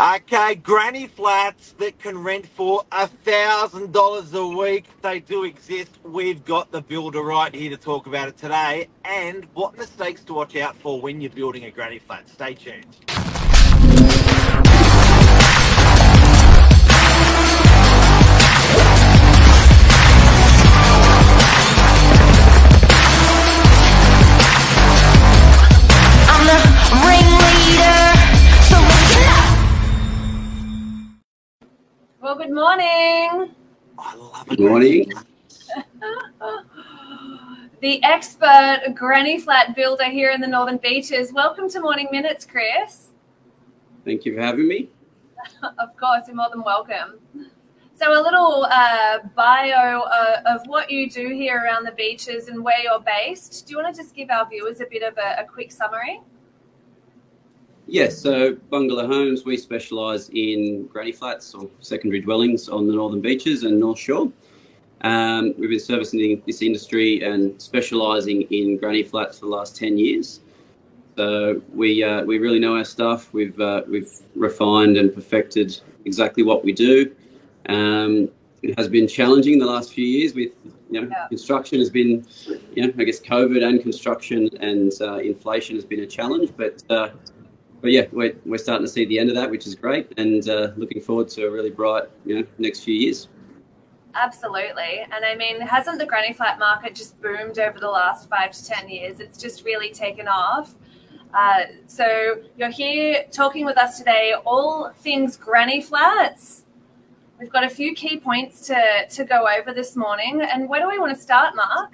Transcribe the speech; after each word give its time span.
Okay, 0.00 0.56
granny 0.56 1.06
flats 1.06 1.72
that 1.72 1.98
can 1.98 2.18
rent 2.18 2.46
for 2.46 2.82
a 2.90 3.06
thousand 3.06 3.92
dollars 3.92 4.32
a 4.34 4.46
week. 4.46 4.86
They 5.02 5.20
do 5.20 5.44
exist. 5.44 5.90
We've 6.02 6.44
got 6.44 6.72
the 6.72 6.80
builder 6.80 7.22
right 7.22 7.54
here 7.54 7.70
to 7.70 7.76
talk 7.76 8.06
about 8.06 8.28
it 8.28 8.36
today 8.36 8.88
and 9.04 9.46
what 9.54 9.76
mistakes 9.76 10.24
to 10.24 10.34
watch 10.34 10.56
out 10.56 10.74
for 10.76 11.00
when 11.00 11.20
you're 11.20 11.30
building 11.30 11.64
a 11.64 11.70
granny 11.70 11.98
flat. 11.98 12.28
Stay 12.28 12.54
tuned. 12.54 12.96
I'm 26.28 26.46
the 26.46 26.58
ringleader, 27.06 27.31
Well, 32.32 32.46
good 32.46 32.54
morning. 32.54 33.50
Good 34.48 34.60
morning. 34.60 35.12
The 37.82 38.02
expert 38.04 38.94
granny 38.94 39.38
flat 39.38 39.76
builder 39.76 40.04
here 40.04 40.30
in 40.30 40.40
the 40.40 40.46
Northern 40.46 40.78
Beaches. 40.78 41.30
Welcome 41.34 41.68
to 41.68 41.80
Morning 41.80 42.08
Minutes, 42.10 42.46
Chris. 42.46 43.10
Thank 44.06 44.24
you 44.24 44.34
for 44.34 44.40
having 44.40 44.66
me. 44.66 44.88
Of 45.78 45.94
course, 45.98 46.22
you're 46.26 46.36
more 46.36 46.48
than 46.50 46.62
welcome. 46.62 47.18
So, 47.92 48.18
a 48.18 48.22
little 48.22 48.66
uh, 48.70 49.18
bio 49.36 50.00
uh, 50.00 50.40
of 50.46 50.62
what 50.68 50.90
you 50.90 51.10
do 51.10 51.28
here 51.34 51.62
around 51.62 51.84
the 51.84 51.92
beaches 51.92 52.48
and 52.48 52.64
where 52.64 52.78
you're 52.78 53.00
based. 53.00 53.66
Do 53.66 53.72
you 53.72 53.82
want 53.82 53.94
to 53.94 54.02
just 54.02 54.14
give 54.14 54.30
our 54.30 54.48
viewers 54.48 54.80
a 54.80 54.86
bit 54.90 55.02
of 55.02 55.18
a, 55.18 55.42
a 55.42 55.44
quick 55.44 55.70
summary? 55.70 56.22
Yes, 57.92 58.16
so 58.16 58.54
Bungalow 58.70 59.06
Homes, 59.06 59.44
we 59.44 59.58
specialise 59.58 60.30
in 60.30 60.86
granny 60.86 61.12
flats 61.12 61.54
or 61.54 61.68
secondary 61.80 62.22
dwellings 62.22 62.70
on 62.70 62.86
the 62.86 62.94
northern 62.94 63.20
beaches 63.20 63.64
and 63.64 63.78
North 63.78 63.98
Shore. 63.98 64.32
Um, 65.02 65.52
we've 65.58 65.68
been 65.68 65.78
servicing 65.78 66.42
this 66.46 66.62
industry 66.62 67.22
and 67.22 67.60
specialising 67.60 68.42
in 68.50 68.78
granny 68.78 69.02
flats 69.02 69.40
for 69.40 69.44
the 69.44 69.52
last 69.52 69.76
10 69.76 69.98
years. 69.98 70.40
So 71.18 71.60
we, 71.74 72.02
uh, 72.02 72.24
we 72.24 72.38
really 72.38 72.58
know 72.58 72.78
our 72.78 72.84
stuff. 72.86 73.30
We've, 73.34 73.60
uh, 73.60 73.82
we've 73.86 74.10
refined 74.34 74.96
and 74.96 75.14
perfected 75.14 75.78
exactly 76.06 76.42
what 76.44 76.64
we 76.64 76.72
do. 76.72 77.14
Um, 77.68 78.30
it 78.62 78.74
has 78.78 78.88
been 78.88 79.06
challenging 79.06 79.58
the 79.58 79.66
last 79.66 79.92
few 79.92 80.06
years 80.06 80.34
with, 80.34 80.52
you 80.90 81.02
know, 81.02 81.08
Yeah. 81.08 81.28
construction 81.28 81.78
has 81.78 81.90
been, 81.90 82.24
you 82.74 82.86
know, 82.86 82.92
I 82.96 83.04
guess 83.04 83.20
COVID 83.20 83.62
and 83.62 83.82
construction 83.82 84.48
and 84.60 84.90
uh, 85.02 85.16
inflation 85.18 85.76
has 85.76 85.84
been 85.84 86.00
a 86.00 86.06
challenge, 86.06 86.52
but 86.56 86.82
uh, 86.88 87.10
but 87.82 87.90
yeah, 87.90 88.06
we're, 88.12 88.34
we're 88.46 88.58
starting 88.58 88.86
to 88.86 88.90
see 88.90 89.04
the 89.04 89.18
end 89.18 89.28
of 89.28 89.34
that, 89.34 89.50
which 89.50 89.66
is 89.66 89.74
great, 89.74 90.10
and 90.16 90.48
uh, 90.48 90.70
looking 90.76 91.02
forward 91.02 91.28
to 91.30 91.46
a 91.46 91.50
really 91.50 91.70
bright, 91.70 92.04
you 92.24 92.38
know, 92.38 92.46
next 92.58 92.80
few 92.84 92.94
years. 92.94 93.28
Absolutely. 94.14 95.04
And 95.10 95.24
I 95.24 95.34
mean, 95.34 95.60
hasn't 95.60 95.98
the 95.98 96.06
granny 96.06 96.32
flat 96.32 96.58
market 96.58 96.94
just 96.94 97.20
boomed 97.20 97.58
over 97.58 97.80
the 97.80 97.88
last 97.88 98.28
five 98.28 98.52
to 98.52 98.64
10 98.64 98.88
years? 98.88 99.20
It's 99.20 99.38
just 99.38 99.64
really 99.64 99.90
taken 99.90 100.28
off. 100.28 100.74
Uh, 101.34 101.62
so 101.86 102.42
you're 102.56 102.70
here 102.70 103.24
talking 103.30 103.64
with 103.64 103.78
us 103.78 103.98
today, 103.98 104.34
all 104.44 104.90
things 104.98 105.36
granny 105.36 105.80
flats. 105.80 106.64
We've 107.40 107.50
got 107.50 107.64
a 107.64 107.70
few 107.70 107.94
key 107.94 108.20
points 108.20 108.66
to, 108.66 109.06
to 109.08 109.24
go 109.24 109.48
over 109.48 109.72
this 109.72 109.96
morning. 109.96 110.42
And 110.42 110.68
where 110.68 110.80
do 110.80 110.88
we 110.88 110.98
want 110.98 111.16
to 111.16 111.20
start, 111.20 111.56
Mark? 111.56 111.92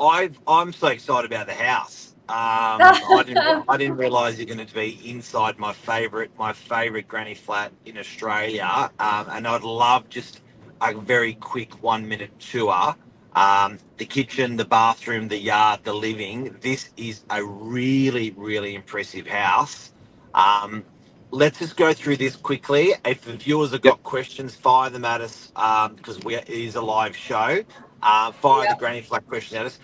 I've, 0.00 0.40
I'm 0.48 0.72
so 0.72 0.88
excited 0.88 1.30
about 1.30 1.46
the 1.46 1.54
house. 1.54 2.11
Um, 2.28 2.96
I 3.02 3.24
didn't, 3.26 3.48
I 3.68 3.78
didn't 3.78 3.98
realise 3.98 4.38
you're 4.38 4.46
going 4.54 4.66
to 4.66 4.74
be 4.74 5.00
inside 5.08 5.58
my 5.58 5.74
favourite, 5.74 6.32
my 6.38 6.54
favourite 6.54 7.08
granny 7.08 7.34
flat 7.34 7.72
in 7.86 7.98
Australia, 7.98 8.90
um, 8.98 9.28
and 9.30 9.46
I'd 9.48 9.62
love 9.64 10.10
just 10.10 10.42
a 10.82 10.94
very 10.94 11.34
quick 11.36 11.82
one 11.82 12.08
minute 12.08 12.32
tour. 12.40 12.96
Um, 13.34 13.78
the 13.98 14.06
kitchen, 14.06 14.56
the 14.56 14.66
bathroom, 14.66 15.28
the 15.28 15.38
yard, 15.38 15.82
the 15.84 15.94
living. 15.94 16.56
This 16.62 16.90
is 16.98 17.24
a 17.30 17.44
really, 17.44 18.32
really 18.32 18.74
impressive 18.74 19.28
house. 19.28 19.92
Um, 20.34 20.84
let's 21.32 21.60
just 21.60 21.76
go 21.76 21.94
through 21.94 22.18
this 22.18 22.36
quickly. 22.36 22.94
If 23.06 23.22
the 23.22 23.34
viewers 23.36 23.72
have 23.72 23.82
got 23.82 24.02
questions, 24.04 24.56
fire 24.56 24.90
them 24.90 25.04
at 25.06 25.20
us 25.22 25.52
um, 25.56 25.96
because 25.96 26.20
we, 26.20 26.36
it 26.36 26.48
is 26.50 26.76
a 26.76 26.82
live 26.82 27.16
show. 27.16 27.62
Uh, 28.02 28.32
fire 28.32 28.66
Yep. 28.66 28.68
the 28.68 28.76
granny 28.76 29.02
flat 29.02 29.26
question 29.28 29.58
at 29.58 29.66
us. 29.66 29.80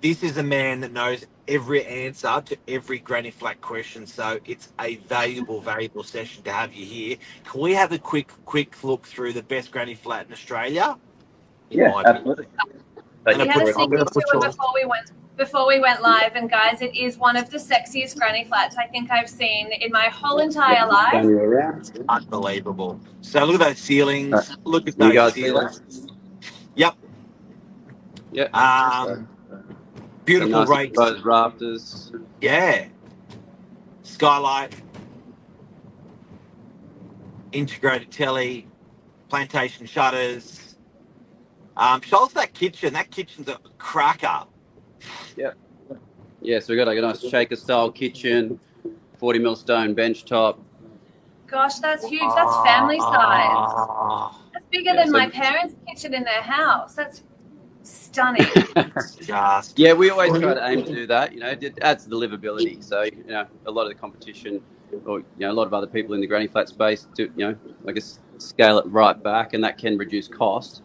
This 0.00 0.22
is 0.22 0.38
a 0.38 0.42
man 0.42 0.80
that 0.80 0.92
knows 0.92 1.26
every 1.46 1.84
answer 1.84 2.42
to 2.46 2.56
every 2.68 2.98
granny 3.00 3.30
flat 3.30 3.60
question, 3.60 4.06
so 4.06 4.38
it's 4.46 4.72
a 4.80 4.96
valuable, 4.96 5.60
valuable 5.60 6.02
session 6.02 6.42
to 6.44 6.52
have 6.52 6.72
you 6.72 6.86
here. 6.86 7.16
Can 7.44 7.60
we 7.60 7.74
have 7.74 7.92
a 7.92 7.98
quick, 7.98 8.32
quick 8.46 8.82
look 8.82 9.04
through 9.06 9.34
the 9.34 9.42
best 9.42 9.70
granny 9.70 9.94
flat 9.94 10.26
in 10.26 10.32
Australia? 10.32 10.96
In 11.70 11.80
my 11.92 12.02
opinion. 12.02 12.46
We 13.26 13.32
had 13.34 13.40
a 13.40 13.42
it- 13.42 13.50
I'm 13.68 13.72
sneaky 13.74 13.90
gonna 13.90 14.04
put 14.06 14.24
tour 14.30 14.40
your- 14.40 14.50
before 14.50 14.72
we 14.74 14.84
went 14.86 15.12
before 15.36 15.66
we 15.66 15.80
went 15.80 16.02
live, 16.02 16.32
and 16.34 16.50
guys, 16.50 16.82
it 16.82 16.94
is 16.94 17.16
one 17.16 17.34
of 17.34 17.48
the 17.48 17.56
sexiest 17.56 18.18
granny 18.18 18.44
flats 18.44 18.76
I 18.76 18.86
think 18.88 19.10
I've 19.10 19.28
seen 19.28 19.72
in 19.72 19.90
my 19.90 20.08
whole 20.08 20.38
entire 20.38 20.86
life. 20.86 21.12
Turn. 21.12 22.04
Unbelievable. 22.10 23.00
So 23.22 23.44
look 23.46 23.54
at 23.60 23.68
those 23.68 23.78
ceilings. 23.78 24.34
Uh, 24.34 24.54
Look 24.64 24.86
at 24.88 24.98
you 24.98 25.12
those 25.14 25.32
ceilings. 25.32 26.06
Yep. 26.74 26.94
Yeah. 28.32 28.44
Um, 28.52 29.28
beautiful 30.24 30.60
Nice 30.60 30.68
rakes. 30.68 30.90
exposed 30.90 31.24
rafters. 31.24 32.12
Yeah. 32.40 32.86
Skylight. 34.02 34.74
Integrated 37.52 38.10
telly. 38.10 38.66
Plantation 39.28 39.86
shutters. 39.86 40.76
Um, 41.76 42.00
show 42.02 42.24
us 42.24 42.32
that 42.32 42.52
kitchen. 42.54 42.92
That 42.94 43.10
kitchen's 43.10 43.48
a 43.48 43.58
cracker. 43.78 44.44
Yeah, 46.42 46.58
so 46.58 46.72
we've 46.72 46.78
got 46.78 46.86
like 46.86 46.96
a 46.96 47.02
nice 47.02 47.20
shaker 47.20 47.54
style 47.54 47.90
kitchen, 47.92 48.58
40 49.18 49.38
mil 49.40 49.54
stone 49.54 49.92
bench 49.92 50.24
top. 50.24 50.58
Gosh, 51.46 51.80
that's 51.80 52.06
huge. 52.08 52.32
That's 52.34 52.56
family 52.66 52.98
size. 52.98 54.32
That's 54.54 54.64
bigger 54.70 54.84
Yeah, 54.90 54.96
than 54.96 55.06
so- 55.08 55.12
my 55.12 55.28
parents' 55.28 55.74
kitchen 55.86 56.14
in 56.14 56.24
their 56.24 56.40
house. 56.40 56.94
That's 56.94 57.24
stunning. 57.82 58.54
just 59.20 59.76
Yeah, 59.76 59.94
we 59.94 60.10
always 60.10 60.38
try 60.38 60.54
to 60.54 60.68
aim 60.68 60.84
to 60.84 60.94
do 60.94 61.06
that. 61.08 61.32
You 61.34 61.40
know, 61.40 61.50
it 61.60 61.78
adds 61.82 62.04
to 62.04 62.10
the 62.10 62.16
livability. 62.16 62.82
So, 62.84 63.02
you 63.04 63.24
know, 63.26 63.46
a 63.66 63.70
lot 63.70 63.84
of 63.84 63.88
the 63.88 63.94
competition, 63.96 64.62
or 65.06 65.20
you 65.20 65.26
know, 65.38 65.50
a 65.50 65.54
lot 65.54 65.66
of 65.66 65.74
other 65.74 65.86
people 65.86 66.14
in 66.14 66.20
the 66.20 66.26
granny 66.28 66.48
flat 66.48 66.68
space, 66.68 67.08
do 67.14 67.24
you 67.36 67.48
know, 67.48 67.56
I 67.88 67.92
guess 67.92 68.20
scale 68.38 68.78
it 68.78 68.86
right 68.88 69.20
back, 69.22 69.54
and 69.54 69.64
that 69.64 69.78
can 69.78 69.98
reduce 69.98 70.28
cost. 70.28 70.82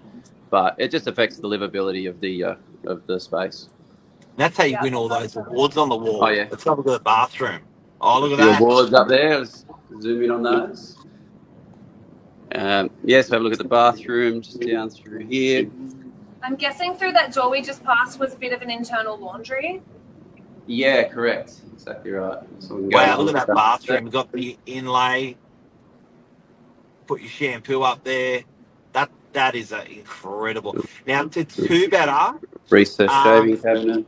But 0.51 0.75
it 0.79 0.91
just 0.91 1.07
affects 1.07 1.39
the 1.39 1.49
livability 1.49 2.09
of 2.09 2.19
the 2.21 2.43
uh, 2.43 2.55
of 2.85 3.05
the 3.07 3.19
space. 3.19 3.69
That's 4.37 4.57
how 4.57 4.65
you 4.65 4.73
Yeah. 4.73 4.83
win 4.83 4.95
all 4.95 5.09
those 5.09 5.35
awards 5.35 5.77
on 5.77 5.89
the 5.89 5.97
wall. 5.97 6.23
Oh, 6.23 6.29
yeah. 6.29 6.49
Let's 6.51 6.63
have 6.65 6.73
a 6.77 6.81
look 6.81 6.87
at 6.87 6.93
the 6.99 7.03
bathroom. 7.03 7.61
Oh, 8.01 8.21
look 8.21 8.33
at 8.33 8.37
The 8.37 8.47
that. 8.47 8.57
awards 8.57 8.93
up 8.93 9.07
there. 9.09 9.39
Let's 9.39 9.65
zoom 10.01 10.23
in 10.23 10.31
on 10.31 10.43
those. 10.43 10.97
Um, 12.55 12.91
yes, 13.03 13.29
have 13.29 13.41
a 13.41 13.43
look 13.43 13.53
at 13.53 13.59
the 13.59 13.65
bathroom 13.65 14.41
just 14.41 14.61
down 14.63 14.89
through 14.91 15.25
here. 15.27 15.67
I'm 16.45 16.55
guessing 16.55 16.93
through 16.93 17.13
that 17.13 17.33
door 17.33 17.49
we 17.49 17.63
just 17.63 17.83
passed 17.83 18.19
was 18.19 18.35
a 18.35 18.37
bit 18.37 18.53
of 18.53 18.61
an 18.61 18.69
internal 18.69 19.17
laundry. 19.17 19.81
Yeah, 20.67 21.07
correct. 21.07 21.53
Exactly 21.73 22.11
right. 22.11 22.37
So 22.59 22.75
we 22.75 22.91
go 22.91 22.97
Wow, 22.97 23.19
look 23.21 23.35
at 23.35 23.47
that 23.47 23.55
bathroom. 23.55 24.03
We've 24.03 24.13
got 24.13 24.31
the 24.31 24.55
inlay. 24.67 25.37
Put 27.07 27.21
your 27.21 27.29
shampoo 27.31 27.81
up 27.81 28.03
there. 28.03 28.43
That 28.93 29.09
that 29.33 29.55
is 29.55 29.73
uh, 29.73 29.85
incredible. 29.89 30.77
Now 31.07 31.23
to 31.25 31.43
two 31.43 31.89
better. 31.89 32.39
Recessed 32.69 33.11
Um, 33.11 33.23
shaving 33.23 33.61
cabinet. 33.61 34.05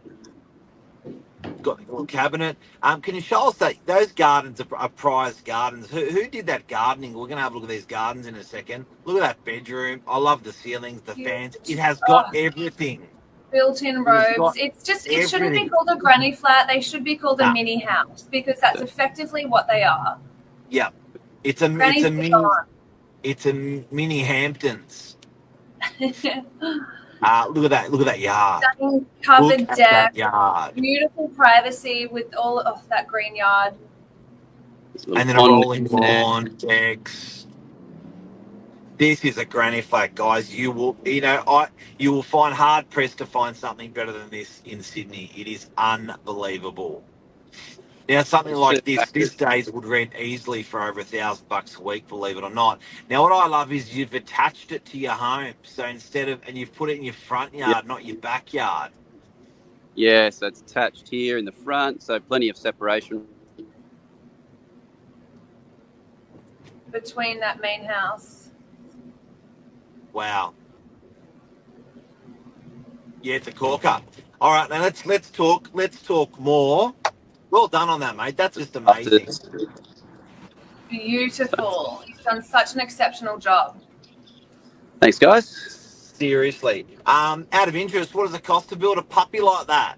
Got 1.68 1.86
the 1.86 1.92
little 1.92 2.06
cabinet. 2.06 2.56
Um, 2.82 3.02
can 3.02 3.14
you 3.14 3.20
show 3.20 3.50
us 3.50 3.56
that 3.56 3.76
those 3.86 4.14
gardens 4.14 4.62
are, 4.62 4.76
are 4.78 4.88
prized 4.88 5.44
gardens? 5.44 5.90
Who, 5.90 6.06
who 6.06 6.30
did 6.30 6.46
that 6.46 6.66
gardening? 6.70 7.14
We're 7.14 7.28
gonna 7.28 7.42
have 7.42 7.52
a 7.52 7.56
look 7.56 7.66
at 7.66 7.70
these 7.70 7.86
gardens 7.86 8.26
in 8.26 8.36
a 8.36 8.44
second. 8.44 8.86
Look 9.04 9.18
at 9.18 9.22
that 9.22 9.44
bedroom. 9.44 10.02
I 10.08 10.18
love 10.18 10.44
the 10.44 10.54
ceilings, 10.54 11.02
the 11.02 11.14
fans. 11.16 11.58
It 11.68 11.78
has 11.78 12.00
got 12.08 12.34
everything. 12.34 13.06
Built-in 13.52 14.02
robes. 14.02 14.56
It's 14.58 14.82
just 14.82 15.08
it 15.08 15.30
shouldn't 15.30 15.52
be 15.56 15.68
called 15.68 15.90
a 15.92 15.98
granny 15.98 16.32
flat. 16.32 16.70
They 16.70 16.80
should 16.80 17.04
be 17.04 17.18
called 17.18 17.42
a 17.42 17.48
Nah. 17.48 17.52
mini 17.54 17.80
house 17.80 18.24
because 18.32 18.62
that's 18.62 18.80
effectively 18.80 19.46
what 19.46 19.68
they 19.68 19.84
are. 19.84 20.18
Yeah, 20.70 20.92
it's 21.44 21.62
a 21.62 21.68
Granny's 21.68 22.06
it's 22.06 22.08
a 22.08 22.12
mini 22.12 22.30
gone. 22.30 22.66
it's 23.24 23.46
a 23.46 23.54
mini 23.92 24.20
Hamptons. 24.20 25.18
Uh, 27.22 27.48
look 27.50 27.66
at 27.66 27.72
that! 27.72 27.92
Look 27.92 28.02
at 28.02 28.08
that 28.08 28.20
yard. 28.20 28.64
Stunning 28.76 29.06
covered 29.22 29.62
Look 29.62 29.70
at 29.72 29.78
deck. 29.78 29.78
that 29.78 30.16
yard. 30.16 30.76
Beautiful 30.76 31.30
privacy 31.30 32.08
with 32.08 32.34
all 32.36 32.60
of 32.60 32.88
that 32.90 33.08
green 33.08 33.36
yard. 33.36 33.74
And 35.16 35.30
then 35.30 35.36
a 35.36 35.40
rolling 35.40 35.86
in 35.86 35.92
lawn, 35.92 36.56
decks. 36.58 37.48
This 38.98 39.24
is 39.24 39.38
a 39.38 39.46
granny 39.46 39.82
flat, 39.82 40.16
guys. 40.16 40.54
You 40.54 40.72
will, 40.72 40.98
you 41.06 41.22
know, 41.22 41.44
I 41.48 41.68
you 42.00 42.12
will 42.12 42.24
find 42.24 42.54
hard 42.54 42.90
pressed 42.90 43.20
to 43.20 43.26
find 43.26 43.56
something 43.56 43.92
better 43.92 44.12
than 44.12 44.30
this 44.30 44.62
in 44.66 44.82
Sydney. 44.82 45.32
It 45.36 45.48
is 45.48 45.70
unbelievable. 45.78 47.04
Now, 48.10 48.24
something 48.24 48.56
like 48.56 48.86
this, 48.86 49.12
this 49.12 49.36
days 49.36 49.72
would 49.72 49.86
rent 49.86 50.14
easily 50.18 50.64
for 50.64 50.84
over 50.84 51.02
a 51.02 51.04
thousand 51.04 51.48
bucks 51.50 51.78
a 51.78 51.82
week, 51.82 52.08
believe 52.08 52.38
it 52.38 52.44
or 52.44 52.50
not. 52.52 52.82
Now, 53.10 53.24
what 53.24 53.34
I 53.34 53.48
love 53.48 53.72
is 53.74 53.96
you've 53.96 54.14
attached 54.14 54.72
it 54.72 54.86
to 54.86 54.98
your 54.98 55.14
home. 55.14 55.54
So 55.64 55.86
instead 55.86 56.30
of, 56.30 56.42
and 56.48 56.58
you've 56.58 56.74
put 56.74 56.90
it 56.90 56.98
in 56.98 57.04
your 57.04 57.14
front 57.16 57.54
yard, 57.54 57.84
Yeah. 57.84 57.88
not 57.88 58.06
your 58.06 58.18
backyard. 58.18 58.92
Yeah, 59.96 60.30
so 60.30 60.48
it's 60.48 60.62
attached 60.62 61.10
here 61.10 61.38
in 61.38 61.46
the 61.46 61.52
front, 61.52 62.04
so 62.04 62.20
plenty 62.20 62.50
of 62.50 62.58
separation. 62.58 63.28
between 66.92 67.40
that 67.42 67.62
main 67.62 67.86
house. 67.86 68.50
Wow. 70.14 70.54
Yeah, 73.22 73.36
it's 73.36 73.48
a 73.48 73.52
corker. 73.52 74.02
All 74.42 74.54
right, 74.54 74.70
now 74.70 74.82
let's 74.82 75.06
let's 75.06 75.30
talk. 75.32 75.70
Let's 75.74 76.02
talk 76.02 76.40
more. 76.40 76.94
Well 77.50 77.68
done 77.68 77.90
on 77.90 78.00
that, 78.02 78.16
mate. 78.16 78.38
That's 78.38 78.58
just 78.58 78.76
amazing. 78.76 79.28
Beautiful. 80.90 82.04
You've 82.06 82.22
done 82.24 82.44
such 82.44 82.74
an 82.74 82.82
exceptional 82.82 83.38
job. 83.38 83.82
Thanks, 85.00 85.20
guys. 85.20 85.48
Seriously. 85.50 86.86
Um, 87.06 87.48
out 87.52 87.68
of 87.68 87.76
interest, 87.76 88.16
what 88.16 88.26
does 88.26 88.36
it 88.36 88.44
cost 88.44 88.70
to 88.70 88.76
build 88.76 88.98
a 88.98 89.04
puppy 89.04 89.40
like 89.40 89.68
that? 89.68 89.98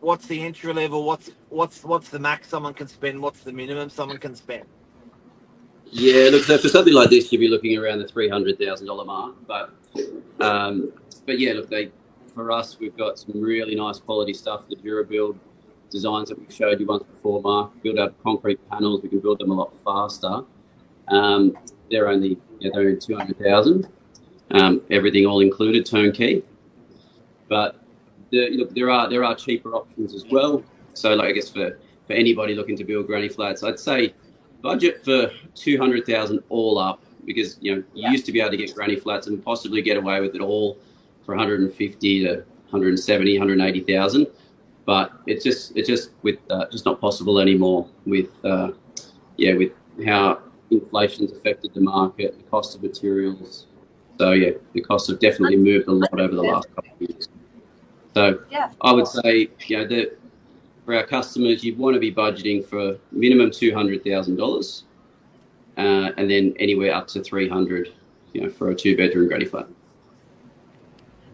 What's 0.00 0.26
the 0.26 0.42
entry 0.42 0.72
level? 0.72 1.04
What's 1.04 1.30
what's 1.48 1.82
what's 1.82 2.08
the 2.10 2.18
max 2.18 2.48
someone 2.48 2.74
can 2.74 2.86
spend? 2.86 3.20
What's 3.20 3.40
the 3.40 3.52
minimum 3.52 3.90
someone 3.90 4.18
can 4.18 4.36
spend? 4.36 4.64
Yeah, 5.86 6.28
look, 6.30 6.44
so 6.44 6.58
for 6.58 6.68
something 6.68 6.94
like 6.94 7.10
this, 7.10 7.32
you'd 7.32 7.38
be 7.38 7.48
looking 7.48 7.76
around 7.76 7.98
the 7.98 8.08
three 8.08 8.28
hundred 8.28 8.58
thousand 8.58 8.86
dollar 8.86 9.04
mark. 9.04 9.34
But, 9.46 9.70
um, 10.40 10.92
but 11.26 11.38
yeah, 11.38 11.54
look, 11.54 11.70
they 11.70 11.90
for 12.34 12.52
us, 12.52 12.78
we've 12.78 12.96
got 12.96 13.18
some 13.18 13.40
really 13.40 13.74
nice 13.74 13.98
quality 13.98 14.34
stuff. 14.34 14.68
The 14.68 14.76
DuraBuild 14.76 15.38
designs 15.90 16.28
that 16.28 16.38
we've 16.38 16.52
showed 16.52 16.80
you 16.80 16.86
once 16.86 17.04
before, 17.04 17.40
Mark. 17.42 17.70
Build 17.82 17.98
out 17.98 18.14
concrete 18.22 18.58
panels, 18.70 19.02
we 19.02 19.08
can 19.08 19.20
build 19.20 19.38
them 19.38 19.50
a 19.50 19.54
lot 19.54 19.72
faster. 19.84 20.42
Um, 21.08 21.56
they're 21.90 22.08
only 22.08 22.38
yeah, 22.58 22.70
they're 22.72 22.82
only 22.82 22.96
two 22.96 23.16
hundred 23.16 23.38
thousand. 23.38 23.88
Um, 24.50 24.82
everything 24.90 25.26
all 25.26 25.40
included, 25.40 25.86
turnkey. 25.86 26.42
But 27.48 27.80
the, 28.30 28.50
look, 28.50 28.74
there 28.74 28.90
are 28.90 29.08
there 29.08 29.24
are 29.24 29.34
cheaper 29.34 29.74
options 29.74 30.14
as 30.14 30.24
well. 30.30 30.62
So, 30.94 31.14
like 31.14 31.28
I 31.28 31.32
guess 31.32 31.48
for 31.48 31.78
for 32.06 32.12
anybody 32.12 32.54
looking 32.54 32.76
to 32.76 32.84
build 32.84 33.06
granny 33.06 33.28
flats, 33.28 33.62
I'd 33.62 33.78
say 33.78 34.14
budget 34.62 35.04
for 35.04 35.30
200,000 35.54 36.42
all 36.48 36.78
up 36.78 37.02
because 37.24 37.58
you 37.60 37.74
know 37.74 37.82
you 37.94 38.10
used 38.10 38.24
to 38.26 38.32
be 38.32 38.40
able 38.40 38.50
to 38.50 38.56
get 38.56 38.74
granny 38.74 38.96
flats 38.96 39.26
and 39.26 39.44
possibly 39.44 39.82
get 39.82 39.96
away 39.96 40.20
with 40.20 40.34
it 40.34 40.40
all 40.40 40.78
for 41.24 41.34
150 41.34 42.24
to 42.24 42.28
170 42.70 43.38
180,000 43.38 44.26
but 44.86 45.12
it's 45.26 45.44
just 45.44 45.76
it's 45.76 45.88
just 45.88 46.10
with 46.22 46.38
uh, 46.50 46.66
just 46.70 46.84
not 46.86 47.00
possible 47.00 47.38
anymore 47.38 47.88
with 48.06 48.30
uh, 48.44 48.70
yeah 49.36 49.54
with 49.54 49.72
how 50.06 50.40
inflation's 50.70 51.30
affected 51.32 51.72
the 51.74 51.80
market 51.80 52.36
the 52.38 52.44
cost 52.44 52.74
of 52.74 52.82
materials 52.82 53.66
so 54.18 54.32
yeah 54.32 54.50
the 54.72 54.80
costs 54.80 55.08
have 55.08 55.20
definitely 55.20 55.56
moved 55.56 55.86
a 55.88 55.92
lot 55.92 56.18
over 56.18 56.34
the 56.34 56.42
last 56.42 56.74
couple 56.74 56.92
of 56.92 57.00
years 57.00 57.28
so 58.16 58.38
Yeah. 58.50 58.70
I 58.80 58.92
would 58.92 59.06
say, 59.06 59.50
you 59.66 59.76
know, 59.76 59.86
that 59.88 60.18
for 60.86 60.94
our 60.94 61.02
customers, 61.04 61.62
you'd 61.62 61.76
want 61.76 61.92
to 61.92 62.00
be 62.00 62.10
budgeting 62.10 62.64
for 62.64 62.98
minimum 63.12 63.50
two 63.50 63.74
hundred 63.74 64.02
thousand 64.04 64.36
dollars, 64.36 64.84
uh, 65.76 66.12
and 66.16 66.30
then 66.30 66.54
anywhere 66.58 66.94
up 66.94 67.08
to 67.08 67.22
three 67.22 67.46
hundred, 67.46 67.92
you 68.32 68.40
know, 68.40 68.48
for 68.48 68.70
a 68.70 68.74
two-bedroom 68.74 69.28
granny 69.28 69.44
flat. 69.44 69.66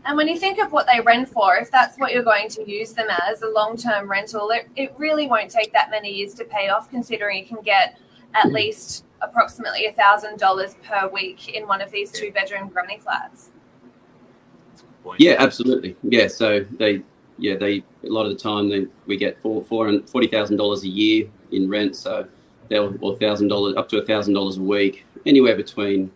And 0.04 0.16
when 0.16 0.26
you 0.26 0.38
think 0.38 0.58
of 0.58 0.72
what 0.72 0.86
they 0.92 1.00
rent 1.00 1.28
for, 1.28 1.56
if 1.56 1.70
that's 1.70 1.96
what 1.98 2.12
you're 2.12 2.24
going 2.24 2.48
to 2.50 2.68
use 2.68 2.92
them 2.92 3.06
as 3.28 3.42
a 3.42 3.48
long 3.48 3.76
term 3.76 4.10
rental, 4.10 4.50
it, 4.50 4.68
it 4.74 4.92
really 4.98 5.28
won't 5.28 5.50
take 5.50 5.72
that 5.72 5.90
many 5.90 6.10
years 6.10 6.34
to 6.34 6.44
pay 6.44 6.68
off, 6.68 6.90
considering 6.90 7.38
you 7.38 7.46
can 7.46 7.62
get 7.62 7.98
at 8.34 8.46
mm. 8.46 8.52
least 8.52 9.04
approximately 9.20 9.86
$1,000 9.96 10.82
per 10.82 11.08
week 11.08 11.50
in 11.50 11.68
one 11.68 11.80
of 11.80 11.90
these 11.92 12.10
two 12.10 12.32
bedroom 12.32 12.68
granny 12.68 12.98
flats. 12.98 13.50
Yeah, 15.18 15.36
absolutely. 15.38 15.96
Yeah, 16.02 16.26
so 16.28 16.64
they, 16.78 17.02
yeah, 17.38 17.56
they 17.56 17.84
a 18.04 18.08
lot 18.08 18.26
of 18.26 18.32
the 18.32 18.38
time 18.38 18.68
they 18.68 18.86
we 19.06 19.16
get 19.16 19.38
four 19.40 19.64
four 19.64 19.88
and 19.88 20.08
forty 20.08 20.28
thousand 20.28 20.58
dollars 20.58 20.84
a 20.84 20.88
year 20.88 21.28
in 21.50 21.68
rent, 21.68 21.96
so 21.96 22.26
they'll 22.68 22.96
or 23.00 23.16
thousand 23.16 23.48
dollars 23.48 23.74
up 23.76 23.88
to 23.88 23.98
a 23.98 24.02
thousand 24.06 24.34
dollars 24.34 24.58
a 24.58 24.62
week, 24.62 25.04
anywhere 25.26 25.56
between 25.56 26.10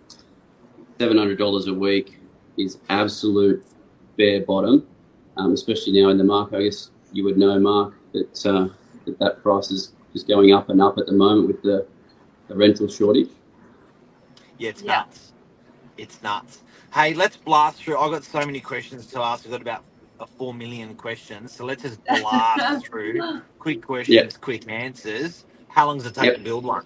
seven 1.01 1.19
hundred 1.19 1.39
dollars 1.39 1.67
a 1.67 1.75
week 1.75 2.21
is 2.57 2.79
absolute 2.89 3.65
bare 4.17 4.41
bottom, 4.43 4.87
um, 5.37 5.53
especially 5.53 6.01
now 6.01 6.11
in 6.11 6.19
the 6.19 6.25
market. 6.25 6.57
I 6.59 6.63
guess 6.65 6.91
you 7.13 7.25
would 7.25 7.39
know, 7.39 7.59
Mark, 7.59 7.95
that 8.13 8.47
uh, 8.47 8.69
that, 9.07 9.19
that 9.19 9.43
price 9.43 9.71
is 9.71 9.93
just 10.13 10.29
going 10.29 10.53
up 10.53 10.69
and 10.71 10.81
up 10.83 10.99
at 10.99 11.07
the 11.07 11.13
moment 11.13 11.49
with 11.49 11.63
the, 11.63 11.87
the 12.49 12.55
rental 12.57 12.89
shortage. 12.89 13.29
Yeah, 14.59 14.71
it's 14.71 14.83
Yeah. 14.83 14.99
nuts. 15.01 15.33
It's 15.97 16.23
nuts. 16.23 16.63
Hey, 16.93 17.15
let's 17.15 17.37
blast 17.37 17.83
through. 17.83 17.99
I've 17.99 18.11
got 18.13 18.25
so 18.25 18.41
many 18.41 18.61
questions 18.61 19.07
to 19.09 19.21
ask. 19.21 19.45
We've 19.45 19.53
got 19.53 19.63
about 19.63 19.85
a 20.21 20.27
four 20.27 20.55
million 20.55 20.95
questions. 20.95 21.53
So 21.53 21.65
let's 21.65 21.83
just 21.83 22.03
blast 22.05 22.87
through. 22.91 23.43
Quick 23.59 23.83
questions, 23.83 24.35
Yeah. 24.35 24.39
quick 24.41 24.71
answers. 24.71 25.45
How 25.69 25.87
long 25.87 25.99
does 25.99 26.07
it 26.07 26.15
take 26.15 26.25
Yep. 26.27 26.35
to 26.37 26.41
build 26.41 26.65
one? 26.65 26.85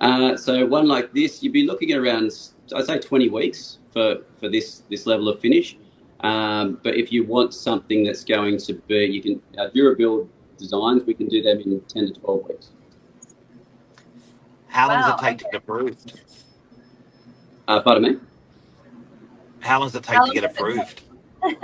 Uh, 0.00 0.36
so 0.36 0.64
one 0.66 0.86
like 0.86 1.12
this, 1.12 1.42
you'd 1.42 1.52
be 1.52 1.66
looking 1.66 1.90
at 1.92 1.98
around, 1.98 2.30
I'd 2.74 2.86
say, 2.86 2.98
20 2.98 3.30
weeks 3.30 3.78
for, 3.98 4.24
for 4.38 4.48
this 4.48 4.82
this 4.90 5.06
level 5.06 5.28
of 5.28 5.40
finish. 5.40 5.76
Um, 6.20 6.80
but 6.82 6.94
if 6.96 7.12
you 7.12 7.24
want 7.24 7.54
something 7.54 8.04
that's 8.04 8.24
going 8.24 8.58
to 8.58 8.74
be, 8.74 9.04
you 9.06 9.22
can 9.22 9.42
our 9.58 9.70
DuraBuild 9.70 10.28
designs, 10.56 11.04
we 11.04 11.14
can 11.14 11.28
do 11.28 11.42
them 11.42 11.60
in 11.60 11.80
10 11.80 12.06
to 12.06 12.20
12 12.20 12.48
weeks. 12.48 12.70
How 14.68 14.88
long 14.88 15.00
Wow, 15.00 15.10
does 15.10 15.20
it 15.20 15.24
take 15.24 15.38
to 15.38 15.44
get 15.44 15.54
approved? 15.54 16.20
Uh, 17.66 17.80
pardon 17.82 18.02
me. 18.02 18.18
How 19.60 19.78
long 19.78 19.88
does 19.88 19.96
it 19.96 20.04
take 20.04 20.16
How 20.16 20.26
to 20.26 20.32
get 20.32 20.44
approved? 20.44 21.02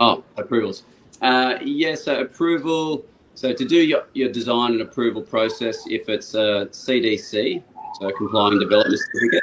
Oh, 0.00 0.24
approvals. 0.38 0.84
Uh, 1.20 1.58
yeah, 1.62 1.94
so 1.94 2.20
approval. 2.20 3.04
So 3.34 3.52
to 3.52 3.64
do 3.64 3.76
your, 3.76 4.06
your 4.14 4.32
design 4.32 4.72
and 4.72 4.80
approval 4.80 5.20
process, 5.20 5.84
if 5.86 6.08
it's 6.08 6.32
a 6.32 6.66
CDC, 6.72 7.62
so 8.00 8.10
complying 8.12 8.58
development 8.58 8.98
certificate, 8.98 9.39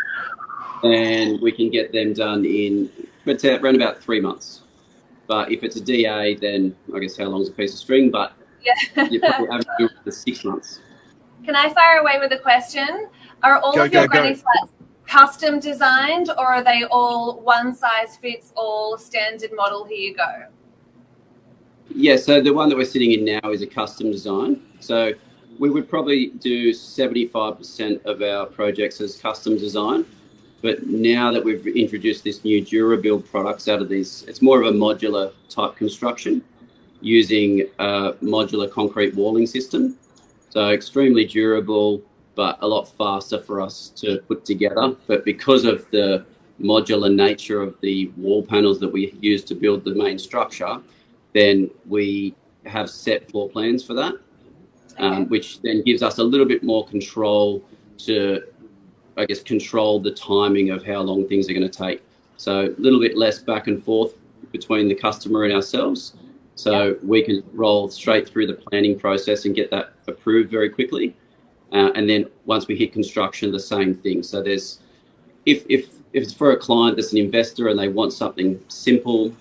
then 0.81 1.39
we 1.41 1.51
can 1.51 1.69
get 1.69 1.91
them 1.91 2.13
done 2.13 2.45
in 2.45 2.89
but 3.25 3.43
around 3.43 3.75
about 3.75 4.01
three 4.01 4.21
months. 4.21 4.61
But 5.27 5.51
if 5.51 5.63
it's 5.63 5.75
a 5.75 5.81
DA, 5.81 6.35
then 6.35 6.75
I 6.95 6.99
guess 6.99 7.17
how 7.17 7.25
long's 7.25 7.49
a 7.49 7.51
piece 7.51 7.73
of 7.73 7.79
string? 7.79 8.09
But 8.09 8.33
you 8.63 8.73
Yeah. 9.21 9.29
probably 9.31 9.47
average 9.49 9.91
for 10.03 10.11
six 10.11 10.43
months. 10.45 10.79
Can 11.45 11.55
I 11.55 11.69
fire 11.73 11.99
away 11.99 12.19
with 12.19 12.31
a 12.31 12.39
question? 12.39 13.09
Are 13.43 13.59
all 13.59 13.73
Go, 13.73 13.85
of 13.85 13.93
your 13.93 14.03
go, 14.03 14.07
go. 14.07 14.19
granny 14.19 14.35
flats 14.35 14.71
custom 15.07 15.59
designed 15.59 16.29
or 16.37 16.45
are 16.47 16.63
they 16.63 16.83
all 16.91 17.39
one 17.39 17.73
size 17.73 18.17
fits 18.17 18.51
all 18.55 18.97
standard 18.97 19.51
model? 19.55 19.85
Here 19.85 19.97
you 19.97 20.15
go. 20.15 20.45
Yeah, 21.89 22.17
so 22.17 22.41
the 22.41 22.53
one 22.53 22.69
that 22.69 22.77
we're 22.77 22.85
sitting 22.85 23.13
in 23.13 23.23
now 23.23 23.49
is 23.51 23.61
a 23.61 23.67
custom 23.67 24.11
design. 24.11 24.61
So 24.79 25.13
we 25.57 25.69
would 25.69 25.89
probably 25.89 26.27
do 26.27 26.71
75% 26.71 28.05
of 28.05 28.21
our 28.21 28.45
projects 28.45 28.99
as 29.01 29.15
custom 29.15 29.57
design. 29.57 30.05
But 30.67 30.85
now 30.85 31.31
that 31.31 31.41
we've 31.41 31.65
introduced 31.65 32.25
this 32.25 32.43
new 32.43 32.61
DuraBuild 32.61 33.31
products 33.31 33.69
out 33.69 33.81
of 33.81 33.87
these, 33.87 34.25
it's 34.27 34.41
more 34.41 34.61
of 34.61 34.67
a 34.67 34.77
modular 34.77 35.31
type 35.47 35.77
construction 35.77 36.43
using 36.99 37.69
a 37.79 38.11
modular 38.21 38.69
concrete 38.69 39.15
walling 39.15 39.47
system. 39.47 39.97
So 40.49 40.71
extremely 40.71 41.23
durable, 41.23 42.01
but 42.35 42.57
a 42.59 42.67
lot 42.67 42.89
faster 42.97 43.39
for 43.39 43.61
us 43.61 43.93
to 43.95 44.19
put 44.27 44.43
together. 44.43 44.93
But 45.07 45.23
because 45.23 45.63
of 45.63 45.89
the 45.91 46.25
modular 46.59 47.15
nature 47.15 47.61
of 47.61 47.79
the 47.79 48.07
wall 48.17 48.43
panels 48.43 48.77
that 48.81 48.91
we 48.91 49.15
use 49.21 49.45
to 49.45 49.55
build 49.55 49.85
the 49.85 49.95
main 49.95 50.19
structure, 50.19 50.81
then 51.31 51.69
we 51.85 52.35
have 52.65 52.89
set 52.89 53.31
floor 53.31 53.47
plans 53.47 53.85
for 53.85 53.93
that, 53.93 54.15
um, 54.97 55.29
which 55.29 55.61
then 55.61 55.81
gives 55.83 56.03
us 56.03 56.17
a 56.17 56.23
little 56.25 56.45
bit 56.45 56.61
more 56.61 56.85
control 56.85 57.63
to, 57.99 58.43
I 59.17 59.25
guess, 59.25 59.41
control 59.41 59.99
the 59.99 60.11
timing 60.11 60.69
of 60.69 60.85
how 60.85 61.01
long 61.01 61.27
things 61.27 61.49
are 61.49 61.53
going 61.53 61.69
to 61.69 61.77
take. 61.77 62.01
So 62.37 62.73
a 62.77 62.81
little 62.81 62.99
bit 62.99 63.17
less 63.17 63.39
back 63.39 63.67
and 63.67 63.83
forth 63.83 64.13
between 64.51 64.87
the 64.87 64.95
customer 64.95 65.43
and 65.43 65.53
ourselves. 65.53 66.13
So 66.55 66.97
we 67.03 67.23
can 67.23 67.43
roll 67.53 67.89
straight 67.89 68.27
through 68.27 68.47
the 68.47 68.53
planning 68.53 68.97
process 68.99 69.45
and 69.45 69.55
get 69.55 69.69
that 69.71 69.93
approved 70.07 70.49
very 70.49 70.69
quickly. 70.69 71.15
Uh, 71.71 71.91
and 71.95 72.09
then 72.09 72.25
once 72.45 72.67
we 72.67 72.75
hit 72.75 72.93
construction, 72.93 73.51
the 73.51 73.59
same 73.59 73.93
thing. 73.93 74.23
So 74.23 74.41
there's, 74.41 74.79
if, 75.45 75.65
if, 75.69 75.89
if 76.13 76.23
it's 76.23 76.33
for 76.33 76.51
a 76.51 76.57
client 76.57 76.95
that's 76.95 77.11
an 77.11 77.17
investor 77.17 77.67
and 77.67 77.77
they 77.77 77.89
want 77.89 78.13
something 78.13 78.59
simple, 78.67 79.33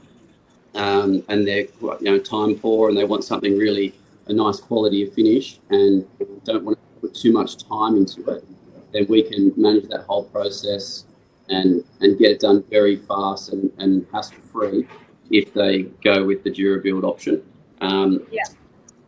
um, 0.76 1.25
and 1.28 1.47
they're 1.47 1.66
you 1.80 1.99
know 2.02 2.18
time 2.18 2.54
poor 2.54 2.88
and 2.88 2.97
they 2.97 3.04
want 3.04 3.25
something 3.25 3.56
really 3.56 3.95
a 4.26 4.33
nice 4.33 4.61
quality 4.61 5.02
of 5.06 5.12
finish 5.14 5.59
and 5.71 6.06
don't 6.45 6.64
want 6.64 6.78
to 6.78 7.00
put 7.00 7.14
too 7.14 7.33
much 7.33 7.56
time 7.68 7.97
into 7.97 8.28
it, 8.30 8.45
then 8.93 9.07
we 9.09 9.23
can 9.23 9.52
manage 9.57 9.88
that 9.88 10.02
whole 10.02 10.25
process 10.25 11.05
and 11.49 11.85
and 12.00 12.19
get 12.19 12.31
it 12.33 12.40
done 12.40 12.64
very 12.71 12.97
fast 12.97 13.52
and, 13.52 13.73
and 13.78 14.07
hassle 14.12 14.40
free 14.52 14.87
if 15.31 15.52
they 15.55 15.83
go 16.05 16.25
with 16.25 16.43
the 16.45 16.50
DuraBuild 16.50 17.05
option. 17.05 17.43
Um, 17.81 18.26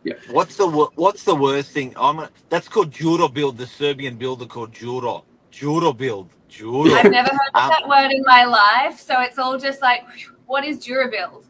Yeah. 0.04 0.14
What's 0.30 0.56
the 0.56 0.66
What's 0.94 1.24
the 1.24 1.34
worst 1.34 1.72
thing? 1.72 1.92
I'm 1.96 2.18
a, 2.20 2.30
that's 2.48 2.68
called 2.68 2.90
Juro 2.92 3.32
build. 3.32 3.58
The 3.58 3.66
Serbian 3.66 4.16
builder 4.16 4.46
called 4.46 4.72
Juro. 4.72 5.24
Juro 5.52 5.94
build. 5.96 6.30
Juro. 6.48 6.90
I've 6.92 7.10
never 7.10 7.28
heard 7.28 7.50
Um, 7.54 7.68
that 7.68 7.86
word 7.88 8.10
in 8.10 8.22
my 8.24 8.44
life, 8.44 8.98
so 8.98 9.20
it's 9.20 9.38
all 9.38 9.58
just 9.58 9.82
like, 9.82 10.04
what 10.46 10.64
is 10.64 10.78
Durabuild? 10.78 11.44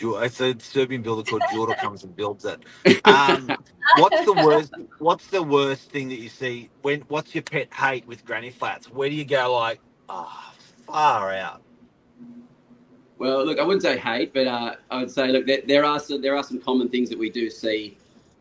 Ju- 0.00 0.18
It's 0.18 0.40
a 0.42 0.56
Serbian 0.60 1.02
builder 1.02 1.24
called 1.24 1.46
Juro 1.48 1.76
comes 1.78 2.04
and 2.04 2.16
builds 2.16 2.46
it. 2.46 2.60
Um, 3.06 3.56
what's 3.94 4.22
the 4.22 4.34
worst? 4.34 4.74
What's 4.98 5.28
the 5.28 5.44
worst 5.44 5.90
thing 5.92 6.10
that 6.10 6.20
you 6.20 6.30
see? 6.30 6.70
When 6.82 7.02
What's 7.08 7.34
your 7.36 7.44
pet 7.44 7.74
hate 7.74 8.06
with 8.08 8.24
granny 8.26 8.50
flats? 8.50 8.90
Where 8.90 9.10
do 9.10 9.16
you 9.16 9.26
go? 9.26 9.54
Like, 9.56 9.80
ah, 10.10 10.54
far 10.86 11.32
out. 11.34 11.62
Well, 13.18 13.46
look, 13.46 13.58
I 13.60 13.64
wouldn't 13.64 13.82
say 13.82 13.98
hate, 13.98 14.34
but 14.34 14.46
uh, 14.48 14.76
I 14.90 14.98
would 15.00 15.10
say, 15.12 15.28
look, 15.28 15.46
there, 15.46 15.62
there 15.66 15.86
are 15.86 16.00
some, 16.00 16.22
there 16.22 16.36
are 16.36 16.44
some 16.44 16.60
common 16.60 16.90
things 16.90 17.10
that 17.10 17.18
we 17.18 17.30
do 17.30 17.50
see 17.50 17.98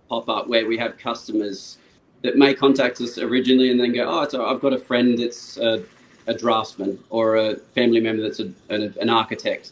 pop 0.09 0.29
up 0.29 0.47
where 0.49 0.67
we 0.67 0.77
have 0.77 0.97
customers 0.99 1.79
that 2.23 2.37
may 2.37 2.53
contact 2.55 3.01
us 3.01 3.17
originally 3.19 3.71
and 3.71 3.79
then 3.79 3.93
go, 3.93 4.05
oh, 4.09 4.27
so 4.29 4.45
I've 4.47 4.61
got 4.61 4.73
a 4.73 4.79
friend 4.79 5.17
that's 5.19 5.57
a, 5.57 5.83
a 6.27 6.35
draftsman 6.35 6.99
or 7.09 7.37
a 7.37 7.57
family 7.57 8.01
member 8.01 8.23
that's 8.23 8.41
a, 8.41 8.51
an, 8.69 8.95
an 9.01 9.09
architect. 9.09 9.71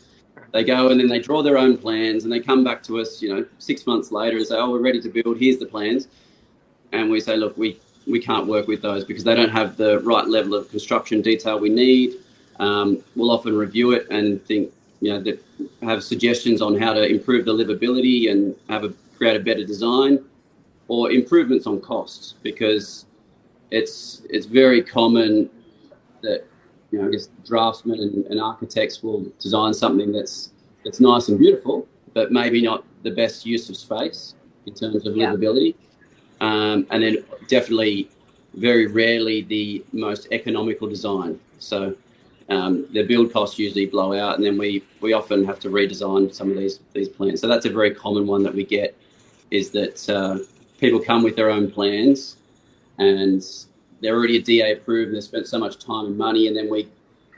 They 0.53 0.63
go 0.63 0.89
and 0.89 0.99
then 0.99 1.07
they 1.07 1.19
draw 1.19 1.41
their 1.41 1.57
own 1.57 1.77
plans 1.77 2.23
and 2.23 2.31
they 2.31 2.39
come 2.39 2.63
back 2.63 2.81
to 2.83 2.99
us, 2.99 3.21
you 3.21 3.33
know, 3.33 3.45
six 3.59 3.85
months 3.85 4.11
later 4.11 4.37
and 4.37 4.45
say, 4.45 4.55
oh, 4.55 4.71
we're 4.71 4.81
ready 4.81 5.01
to 5.01 5.09
build. 5.09 5.37
Here's 5.37 5.59
the 5.59 5.65
plans, 5.65 6.07
and 6.91 7.09
we 7.09 7.19
say, 7.19 7.35
look, 7.35 7.57
we 7.57 7.79
we 8.07 8.19
can't 8.19 8.47
work 8.47 8.67
with 8.67 8.81
those 8.81 9.03
because 9.03 9.23
they 9.23 9.35
don't 9.35 9.49
have 9.49 9.75
the 9.75 9.99
right 9.99 10.25
level 10.25 10.55
of 10.55 10.69
construction 10.69 11.21
detail 11.21 11.59
we 11.59 11.69
need. 11.69 12.15
Um, 12.59 13.03
we'll 13.15 13.31
often 13.31 13.55
review 13.55 13.91
it 13.91 14.07
and 14.09 14.43
think, 14.45 14.71
you 15.01 15.11
know, 15.11 15.21
that 15.21 15.43
have 15.81 16.03
suggestions 16.03 16.61
on 16.61 16.79
how 16.79 16.93
to 16.93 17.05
improve 17.05 17.45
the 17.45 17.53
livability 17.53 18.31
and 18.31 18.55
have 18.69 18.83
a 18.83 18.93
create 19.17 19.35
a 19.35 19.39
better 19.39 19.65
design 19.65 20.23
or 20.87 21.11
improvements 21.11 21.67
on 21.67 21.81
costs 21.81 22.35
because 22.43 23.05
it's 23.71 24.21
it's 24.29 24.45
very 24.45 24.81
common 24.81 25.49
that 26.21 26.45
you 26.91 26.99
know 26.99 27.07
I 27.07 27.11
guess 27.11 27.29
draftsmen 27.45 27.99
and, 27.99 28.25
and 28.25 28.39
architects 28.41 29.03
will 29.03 29.25
design 29.39 29.73
something 29.73 30.11
that's 30.11 30.51
that's 30.83 30.99
nice 30.99 31.27
and 31.29 31.37
beautiful, 31.37 31.87
but 32.13 32.31
maybe 32.31 32.61
not 32.61 32.83
the 33.03 33.11
best 33.11 33.45
use 33.45 33.69
of 33.69 33.75
space 33.77 34.35
in 34.65 34.73
terms 34.73 35.05
of 35.05 35.15
Yeah. 35.15 35.31
livability. 35.33 35.75
Um, 36.39 36.85
and 36.91 37.01
then 37.03 37.23
definitely 37.47 38.09
very 38.53 38.87
rarely 38.87 39.41
the 39.41 39.83
most 39.91 40.27
economical 40.31 40.87
design. 40.87 41.39
So 41.59 41.95
um, 42.49 42.85
the 42.91 43.03
build 43.03 43.33
costs 43.33 43.59
usually 43.59 43.85
blow 43.85 44.13
out, 44.13 44.37
and 44.37 44.45
then 44.45 44.57
we 44.57 44.83
we 45.01 45.13
often 45.13 45.43
have 45.45 45.59
to 45.59 45.69
redesign 45.69 46.33
some 46.33 46.49
of 46.51 46.57
these 46.57 46.79
these 46.93 47.09
plans. 47.09 47.41
So 47.41 47.47
that's 47.47 47.65
a 47.65 47.69
very 47.69 47.93
common 47.93 48.27
one 48.27 48.43
that 48.43 48.53
we 48.53 48.63
get 48.63 48.95
is 49.51 49.71
that 49.71 50.09
uh, 50.09 50.39
people 50.79 50.99
come 50.99 51.23
with 51.23 51.35
their 51.35 51.49
own 51.49 51.69
plans, 51.69 52.37
and 52.97 53.43
they're 54.01 54.15
already 54.15 54.37
a 54.37 54.41
DA 54.41 54.73
approved, 54.73 55.07
and 55.07 55.15
they've 55.15 55.23
spent 55.23 55.47
so 55.47 55.57
much 55.57 55.79
time 55.79 56.05
and 56.05 56.17
money, 56.17 56.47
and 56.47 56.55
then 56.55 56.69
we 56.69 56.87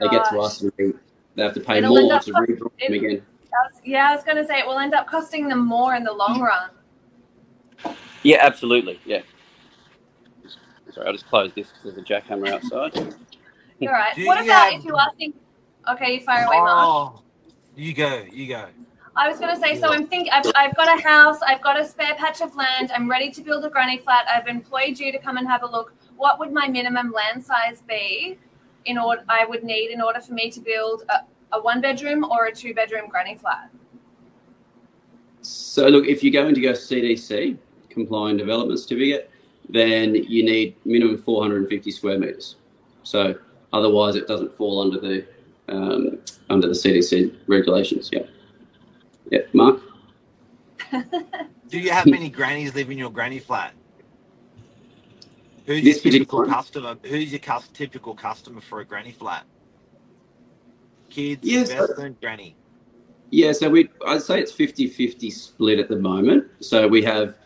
they 0.00 0.08
get 0.08 0.24
to 0.30 0.38
us 0.40 0.62
and 0.62 0.72
we, 0.78 0.94
they 1.34 1.42
have 1.42 1.52
to 1.54 1.60
pay 1.60 1.78
It'll 1.78 1.90
more 1.90 2.18
to 2.20 2.32
cost- 2.32 2.48
redraw 2.48 2.58
them 2.58 2.70
it- 2.80 2.92
again. 2.94 3.22
I 3.52 3.66
was- 3.66 3.80
yeah, 3.84 4.10
I 4.10 4.14
was 4.14 4.24
going 4.24 4.36
to 4.38 4.46
say 4.46 4.58
it 4.58 4.66
will 4.66 4.78
end 4.78 4.94
up 4.94 5.06
costing 5.06 5.48
them 5.48 5.66
more 5.66 5.94
in 5.94 6.04
the 6.04 6.12
long 6.12 6.40
mm. 6.40 6.46
run. 6.46 7.94
Yeah, 8.22 8.38
absolutely. 8.40 8.98
Yeah. 9.04 9.20
Sorry, 10.92 11.06
I'll 11.06 11.12
just 11.12 11.26
close 11.26 11.52
this 11.54 11.68
because 11.68 11.94
there's 11.94 11.98
a 11.98 12.02
jackhammer 12.02 12.48
outside. 12.48 13.14
You're 13.78 13.92
right. 13.92 14.14
Do 14.14 14.26
What 14.26 14.38
you 14.38 14.44
about 14.44 14.72
have- 14.72 14.80
if 14.80 14.84
you 14.84 14.96
are 14.96 15.12
thinking? 15.18 15.40
Okay, 15.90 16.14
you 16.14 16.20
fire 16.20 16.44
away, 16.44 16.58
Mark. 16.58 17.14
Oh, 17.16 17.22
you 17.76 17.94
go. 17.94 18.24
You 18.30 18.48
go. 18.48 18.66
I 19.16 19.28
was 19.28 19.38
going 19.38 19.54
to 19.54 19.60
say, 19.60 19.78
so 19.78 19.88
I'm 19.88 20.06
thinking, 20.06 20.32
I've, 20.32 20.44
I've 20.54 20.76
got 20.76 20.98
a 20.98 21.02
house, 21.02 21.38
I've 21.46 21.60
got 21.62 21.78
a 21.78 21.84
spare 21.84 22.14
patch 22.14 22.40
of 22.40 22.54
land, 22.54 22.92
I'm 22.94 23.10
ready 23.10 23.30
to 23.32 23.42
build 23.42 23.64
a 23.64 23.70
granny 23.70 23.98
flat. 23.98 24.26
I've 24.28 24.46
employed 24.46 24.98
you 24.98 25.10
to 25.12 25.18
come 25.18 25.36
and 25.36 25.46
have 25.48 25.62
a 25.62 25.66
look. 25.66 25.92
What 26.20 26.38
would 26.38 26.52
my 26.52 26.68
minimum 26.68 27.12
land 27.12 27.42
size 27.42 27.82
be 27.88 28.38
in 28.84 28.98
order 28.98 29.24
I 29.30 29.46
would 29.46 29.64
need 29.64 29.90
in 29.90 30.02
order 30.02 30.20
for 30.20 30.34
me 30.34 30.50
to 30.50 30.60
build 30.60 31.02
a, 31.08 31.20
a 31.56 31.62
one 31.62 31.80
bedroom 31.80 32.24
or 32.24 32.44
a 32.44 32.54
two 32.54 32.74
bedroom 32.74 33.08
granny 33.08 33.36
flat? 33.36 33.70
So, 35.40 35.88
look, 35.88 36.04
if 36.04 36.22
you're 36.22 36.30
going 36.30 36.54
to 36.54 36.60
go 36.60 36.72
CDC, 36.72 37.56
compliant 37.88 38.38
development 38.38 38.80
certificate, 38.80 39.30
then 39.70 40.14
you 40.14 40.44
need 40.44 40.76
minimum 40.84 41.16
450 41.16 41.90
square 41.90 42.18
meters. 42.18 42.56
So, 43.02 43.38
otherwise, 43.72 44.14
it 44.14 44.28
doesn't 44.28 44.52
fall 44.52 44.82
under 44.82 45.00
the 45.00 45.26
um, 45.68 46.18
under 46.50 46.68
the 46.68 46.74
CDC 46.74 47.34
regulations. 47.46 48.10
Yeah. 48.12 48.26
Yeah, 49.30 49.40
Mark. 49.54 49.80
Do 50.92 51.78
you 51.78 51.92
have 51.92 52.04
many 52.04 52.28
grannies 52.28 52.74
live 52.74 52.90
in 52.90 52.98
your 52.98 53.10
granny 53.10 53.38
flat? 53.38 53.72
Who's 55.66 55.84
This 55.84 56.04
your 56.04 56.12
typical 56.12 56.40
particular 56.40 56.46
customer? 56.46 56.96
Who's 57.04 57.32
your 57.32 57.38
cus- 57.40 57.68
typical 57.68 58.14
customer 58.14 58.60
for 58.60 58.80
a 58.80 58.84
granny 58.84 59.12
flat? 59.12 59.44
Kids, 61.10 61.40
Yes. 61.46 61.70
investment, 61.70 62.20
granny. 62.20 62.56
Yeah, 63.30 63.52
so 63.52 63.70
we 63.70 63.88
I'd 64.06 64.22
say 64.22 64.40
it's 64.40 64.52
50-50 64.52 65.30
split 65.32 65.78
at 65.78 65.88
the 65.88 65.96
moment. 65.96 66.46
So 66.60 66.88
we 66.88 67.02
have 67.02 67.38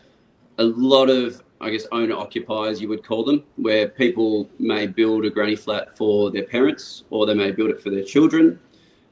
a 0.57 0.63
lot 0.63 1.09
of 1.09 1.41
I 1.61 1.69
guess 1.69 1.87
owner 1.91 2.15
occupiers 2.15 2.81
you 2.81 2.89
would 2.89 3.03
call 3.03 3.23
them, 3.23 3.43
where 3.55 3.87
people 3.87 4.49
may 4.59 4.87
build 4.87 5.25
a 5.25 5.29
granny 5.29 5.55
flat 5.55 5.95
for 5.97 6.29
their 6.29 6.43
parents 6.43 7.03
or 7.09 7.25
they 7.25 7.33
may 7.33 7.51
build 7.51 7.69
it 7.69 7.81
for 7.81 7.89
their 7.89 8.03
children. 8.03 8.59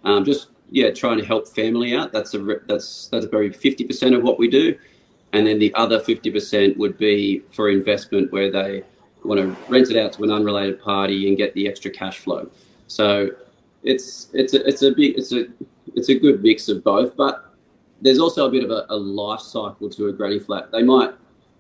Um, 0.03 0.25
just 0.25 0.49
yeah, 0.69 0.91
trying 0.91 1.17
to 1.19 1.25
help 1.25 1.47
family 1.47 1.95
out. 1.95 2.11
That's 2.11 2.33
a 2.33 2.39
re- 2.39 2.59
that's 2.67 3.07
that's 3.07 3.25
probably 3.27 3.51
50% 3.51 4.15
of 4.15 4.23
what 4.23 4.39
we 4.39 4.47
do. 4.49 4.77
And 5.33 5.47
then 5.47 5.57
the 5.57 5.73
other 5.75 5.99
50% 5.99 6.77
would 6.77 6.97
be 6.97 7.43
for 7.51 7.69
investment 7.69 8.31
where 8.31 8.51
they 8.51 8.83
want 9.25 9.39
to 9.39 9.71
rent 9.71 9.89
it 9.89 9.97
out 9.97 10.13
to 10.13 10.23
an 10.23 10.31
unrelated 10.31 10.81
party 10.81 11.27
and 11.27 11.37
get 11.37 11.53
the 11.53 11.67
extra 11.67 11.91
cash 11.91 12.19
flow. 12.19 12.49
So 12.87 13.29
it's 13.83 14.29
it's 14.33 14.53
a, 14.53 14.67
it's 14.67 14.81
a 14.81 14.91
big 14.91 15.17
it's 15.17 15.31
a 15.31 15.45
it's 15.95 16.09
a 16.09 16.15
good 16.15 16.41
mix 16.41 16.69
of 16.69 16.83
both, 16.83 17.15
but 17.15 17.53
there's 18.01 18.19
also 18.19 18.47
a 18.47 18.51
bit 18.51 18.63
of 18.63 18.71
a, 18.71 18.85
a 18.89 18.95
life 18.95 19.39
cycle 19.39 19.89
to 19.89 20.07
a 20.07 20.13
granny 20.13 20.39
flat. 20.39 20.71
They 20.71 20.83
might 20.83 21.13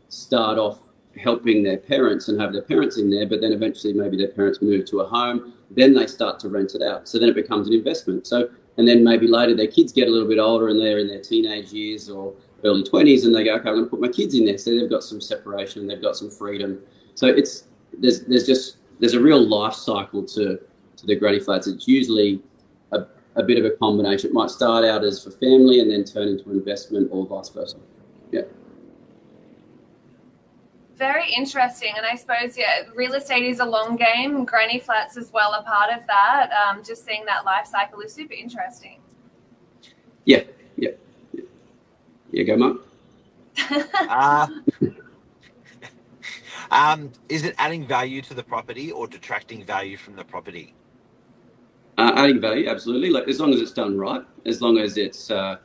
start 0.09 0.57
off 0.57 0.79
helping 1.21 1.63
their 1.63 1.77
parents 1.77 2.27
and 2.27 2.39
have 2.41 2.53
their 2.53 2.63
parents 2.63 2.97
in 2.97 3.09
there, 3.09 3.27
but 3.27 3.39
then 3.39 3.53
eventually 3.53 3.93
maybe 3.93 4.17
their 4.17 4.29
parents 4.29 4.61
move 4.61 4.85
to 4.85 5.01
a 5.01 5.07
home, 5.07 5.53
then 5.69 5.93
they 5.93 6.07
start 6.07 6.39
to 6.39 6.49
rent 6.49 6.73
it 6.73 6.81
out. 6.81 7.07
So 7.07 7.19
then 7.19 7.29
it 7.29 7.35
becomes 7.35 7.67
an 7.67 7.73
investment. 7.73 8.25
So 8.25 8.49
and 8.77 8.87
then 8.87 9.03
maybe 9.03 9.27
later 9.27 9.55
their 9.55 9.67
kids 9.67 9.91
get 9.91 10.07
a 10.07 10.11
little 10.11 10.27
bit 10.27 10.39
older 10.39 10.69
and 10.69 10.79
they're 10.79 10.99
in 10.99 11.07
their 11.07 11.21
teenage 11.21 11.71
years 11.71 12.09
or 12.09 12.33
early 12.63 12.83
20s 12.83 13.25
and 13.25 13.35
they 13.35 13.43
go, 13.43 13.55
okay, 13.55 13.69
I'm 13.69 13.75
going 13.75 13.85
to 13.85 13.89
put 13.89 14.01
my 14.01 14.07
kids 14.07 14.33
in 14.33 14.45
there. 14.45 14.57
So 14.57 14.71
they've 14.71 14.89
got 14.89 15.03
some 15.03 15.21
separation, 15.21 15.81
and 15.81 15.89
they've 15.89 16.01
got 16.01 16.15
some 16.15 16.29
freedom. 16.29 16.79
So 17.15 17.27
it's 17.27 17.65
there's 17.97 18.21
there's 18.25 18.45
just 18.45 18.77
there's 18.99 19.13
a 19.13 19.19
real 19.19 19.41
life 19.41 19.73
cycle 19.73 20.23
to 20.23 20.59
to 20.97 21.05
the 21.05 21.15
granny 21.15 21.39
flats. 21.39 21.67
It's 21.67 21.87
usually 21.87 22.41
a, 22.91 23.05
a 23.35 23.43
bit 23.43 23.57
of 23.57 23.65
a 23.65 23.71
combination. 23.77 24.29
It 24.29 24.33
might 24.33 24.49
start 24.49 24.85
out 24.85 25.03
as 25.03 25.23
for 25.23 25.31
family 25.31 25.79
and 25.79 25.91
then 25.91 26.03
turn 26.03 26.27
into 26.27 26.49
an 26.49 26.57
investment 26.57 27.09
or 27.11 27.25
vice 27.25 27.49
versa. 27.49 27.77
Yeah. 28.31 28.41
Very 30.95 31.33
interesting. 31.33 31.93
And 31.97 32.05
I 32.05 32.15
suppose, 32.15 32.57
yeah, 32.57 32.83
real 32.95 33.13
estate 33.15 33.43
is 33.43 33.59
a 33.59 33.65
long 33.65 33.95
game. 33.95 34.45
Granny 34.45 34.79
flats 34.79 35.17
as 35.17 35.31
well 35.31 35.53
are 35.53 35.63
part 35.63 35.91
of 35.91 36.05
that. 36.07 36.51
Um, 36.51 36.83
just 36.83 37.03
seeing 37.05 37.25
that 37.25 37.45
life 37.45 37.65
cycle 37.65 37.99
is 38.01 38.13
super 38.13 38.33
interesting. 38.33 38.99
Yeah, 40.25 40.43
yeah. 40.77 40.91
Yeah, 42.31 42.43
go, 42.43 42.57
Mark. 42.57 42.77
Uh, 44.09 44.47
um, 46.73 47.11
is 47.29 47.43
it 47.43 47.53
adding 47.59 47.85
value 47.85 48.21
to 48.23 48.33
the 48.33 48.43
property 48.43 48.91
or 48.91 49.07
detracting 49.07 49.63
value 49.63 49.95
from 49.95 50.15
the 50.15 50.23
property? 50.23 50.73
Uh, 51.99 52.11
adding 52.15 52.41
value, 52.41 52.67
absolutely. 52.67 53.11
Like 53.11 53.27
as 53.27 53.39
long 53.39 53.53
as 53.53 53.61
it's 53.61 53.71
done 53.71 53.97
right, 53.97 54.23
as 54.47 54.61
long 54.61 54.79
as 54.79 54.97
it's 54.97 55.29
uh, 55.29 55.57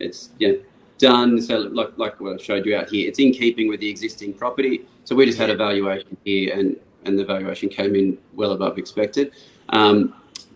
it's 0.00 0.30
yeah 0.38 0.54
done. 0.98 1.40
So 1.40 1.58
like 1.58 1.96
like 1.96 2.20
what 2.20 2.40
I 2.40 2.42
showed 2.42 2.66
you 2.66 2.76
out 2.76 2.90
here, 2.90 3.08
it's 3.08 3.20
in 3.20 3.32
keeping 3.32 3.68
with 3.68 3.78
the 3.78 3.88
existing 3.88 4.34
property. 4.34 4.86
So 5.04 5.14
we 5.14 5.24
just 5.24 5.38
had 5.38 5.50
a 5.50 5.56
valuation 5.56 6.16
here, 6.24 6.58
and 6.58 6.76
and 7.04 7.16
the 7.16 7.24
valuation 7.24 7.68
came 7.68 7.94
in 7.94 8.18
well 8.34 8.50
above 8.50 8.76
expected. 8.76 9.32
Um, 9.68 10.14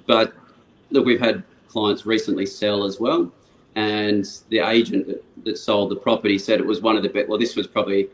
but 0.09 0.35
look, 0.91 1.07
we've 1.07 1.21
had 1.21 1.45
clients 1.69 2.05
recently 2.05 2.47
sell 2.47 2.83
as 2.83 2.99
well, 2.99 3.33
and 3.77 4.27
the 4.49 4.59
agent 4.59 5.07
that, 5.07 5.25
that 5.45 5.59
sold 5.59 5.93
the 5.93 5.97
property 5.97 6.37
said 6.37 6.59
it 6.59 6.67
was 6.67 6.81
one 6.83 6.97
of 6.97 7.05
the 7.05 7.09
best. 7.09 7.29
Well, 7.29 7.39
this 7.39 7.55
was 7.55 7.69
probably 7.69 8.09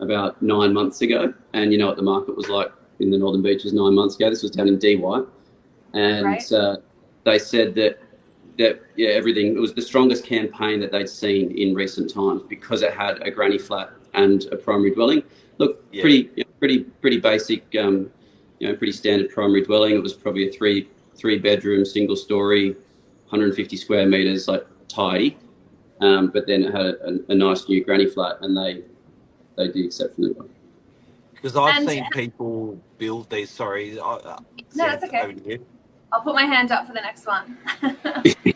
about 0.00 0.40
nine 0.42 0.72
months 0.72 1.00
ago, 1.02 1.32
and 1.52 1.72
you 1.72 1.78
know 1.78 1.86
what 1.86 1.96
the 1.96 2.02
market 2.02 2.36
was 2.36 2.48
like 2.48 2.72
in 3.00 3.10
the 3.10 3.18
Northern 3.18 3.42
Beaches 3.42 3.72
nine 3.72 3.94
months 3.94 4.16
ago. 4.16 4.30
This 4.30 4.42
was 4.42 4.50
down 4.50 4.68
in 4.68 4.78
Dee 4.78 4.96
Why, 4.96 5.22
and 5.94 6.24
Right. 6.26 6.52
uh, 6.52 6.76
they 7.24 7.38
said 7.38 7.74
that 7.76 7.98
that 8.58 8.82
yeah 8.96 9.10
everything 9.10 9.56
it 9.56 9.60
was 9.60 9.72
the 9.72 9.82
strongest 9.82 10.24
campaign 10.24 10.80
that 10.80 10.90
they'd 10.92 11.08
seen 11.08 11.50
in 11.52 11.74
recent 11.74 12.12
times 12.12 12.42
because 12.48 12.82
it 12.82 12.92
had 12.92 13.22
a 13.26 13.30
granny 13.30 13.58
flat 13.58 13.90
and 14.14 14.46
a 14.52 14.56
primary 14.56 14.90
dwelling. 14.90 15.22
Look, 15.58 15.84
Yeah. 15.92 16.02
pretty 16.02 16.30
you 16.36 16.44
know, 16.44 16.50
pretty 16.58 16.80
pretty 17.00 17.20
basic, 17.20 17.64
um, 17.76 18.10
you 18.58 18.68
know, 18.68 18.74
pretty 18.76 18.92
standard 18.92 19.30
primary 19.30 19.62
dwelling. 19.62 19.94
It 19.94 20.02
was 20.02 20.12
probably 20.14 20.48
a 20.48 20.52
three 20.52 20.88
three 21.16 21.38
bedroom 21.38 21.84
single 21.84 22.16
story, 22.16 22.70
150 23.28 23.76
square 23.76 24.06
meters, 24.06 24.48
like 24.48 24.66
tidy. 24.88 25.36
Um, 26.00 26.28
but 26.28 26.46
then 26.46 26.62
it 26.64 26.72
had 26.74 26.86
a, 26.86 27.08
a, 27.08 27.18
a 27.28 27.34
nice 27.34 27.68
new 27.68 27.84
granny 27.84 28.06
flat, 28.06 28.38
and 28.40 28.56
they 28.56 28.82
they 29.60 29.68
did 29.68 29.86
exceptionally 29.86 30.32
well. 30.32 30.48
Because 31.34 31.56
I've 31.56 31.76
And- 31.78 31.88
seen 31.88 32.06
people 32.12 32.78
build 32.98 33.30
these. 33.30 33.50
Sorry, 33.50 33.98
I- 33.98 34.02
uh, 34.04 34.38
No, 34.74 34.86
that's 34.86 35.02
Seth, 35.02 35.04
okay. 35.04 35.20
over 35.22 35.32
to 35.32 35.48
you. 35.50 35.66
I'll 36.12 36.20
put 36.22 36.34
my 36.34 36.44
hand 36.44 36.72
up 36.72 36.86
for 36.86 36.92
the 36.92 37.00
next 37.00 37.26
one. 37.26 37.56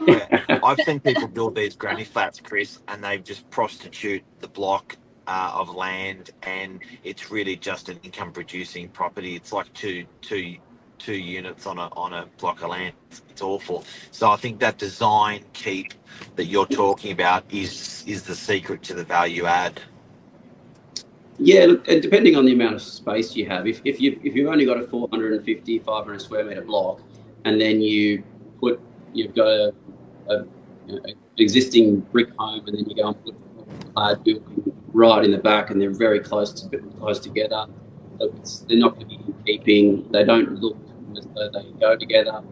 Yeah. 0.06 0.58
I've 0.64 0.80
seen 0.80 1.00
people 1.00 1.28
build 1.28 1.54
these 1.54 1.76
granny 1.76 2.04
flats, 2.04 2.40
Chris, 2.40 2.80
and 2.88 3.02
they 3.02 3.18
just 3.18 3.48
prostitute 3.50 4.22
the 4.40 4.48
block 4.48 4.96
uh, 5.26 5.52
of 5.54 5.74
land, 5.74 6.30
and 6.42 6.80
it's 7.04 7.30
really 7.30 7.56
just 7.56 7.88
an 7.88 7.98
income 8.02 8.32
producing 8.32 8.88
property. 8.88 9.34
It's 9.36 9.52
like 9.52 9.72
two 9.72 10.04
two 10.20 10.56
two 10.98 11.14
units 11.14 11.66
on 11.66 11.78
a 11.78 11.88
on 11.96 12.12
a 12.12 12.26
block 12.38 12.62
of 12.62 12.70
land. 12.70 12.94
It's, 13.10 13.22
it's 13.30 13.42
awful. 13.42 13.84
So 14.10 14.30
I 14.30 14.36
think 14.36 14.58
that 14.60 14.76
design 14.78 15.44
keep 15.54 15.94
that 16.36 16.46
you're 16.46 16.66
talking 16.66 17.12
about 17.12 17.44
is 17.50 18.04
is 18.06 18.24
the 18.24 18.34
secret 18.34 18.82
to 18.84 18.94
the 18.94 19.04
value 19.04 19.46
add. 19.46 19.80
Yeah, 21.38 21.66
look, 21.66 21.88
and 21.88 22.00
depending 22.00 22.36
on 22.36 22.44
the 22.44 22.52
amount 22.52 22.74
of 22.74 22.82
space 22.82 23.34
you 23.34 23.46
have, 23.46 23.66
if, 23.66 23.80
if, 23.84 24.00
you, 24.00 24.18
if 24.22 24.34
you've 24.34 24.48
only 24.48 24.64
got 24.64 24.78
a 24.78 24.86
450, 24.86 25.78
500 25.80 26.20
square 26.22 26.44
metre 26.44 26.62
block, 26.62 27.00
and 27.44 27.60
then 27.60 27.80
you 27.80 28.22
put, 28.60 28.80
you've 29.12 29.34
got 29.34 29.48
a, 29.48 29.74
a, 30.28 30.44
you 30.86 30.94
know, 30.96 31.00
an 31.04 31.14
existing 31.38 32.00
brick 32.00 32.28
home, 32.38 32.64
and 32.66 32.78
then 32.78 32.84
you 32.88 32.94
go 32.94 33.08
and 33.08 33.24
put 33.24 33.34
a 33.34 33.92
clad 33.92 34.24
building 34.24 34.72
right 34.92 35.24
in 35.24 35.32
the 35.32 35.38
back, 35.38 35.70
and 35.70 35.80
they're 35.80 35.90
very 35.90 36.20
close 36.20 36.52
to, 36.52 36.78
close 36.98 37.18
together. 37.18 37.66
So 38.20 38.32
it's, 38.36 38.60
they're 38.60 38.78
not 38.78 38.94
going 38.94 39.08
to 39.08 39.08
be 39.08 39.14
in 39.16 39.34
keeping. 39.44 40.12
They 40.12 40.24
don't 40.24 40.60
look 40.60 40.76
as 41.18 41.26
though 41.34 41.50
they 41.50 41.64
go 41.80 41.96
together. 41.96 42.42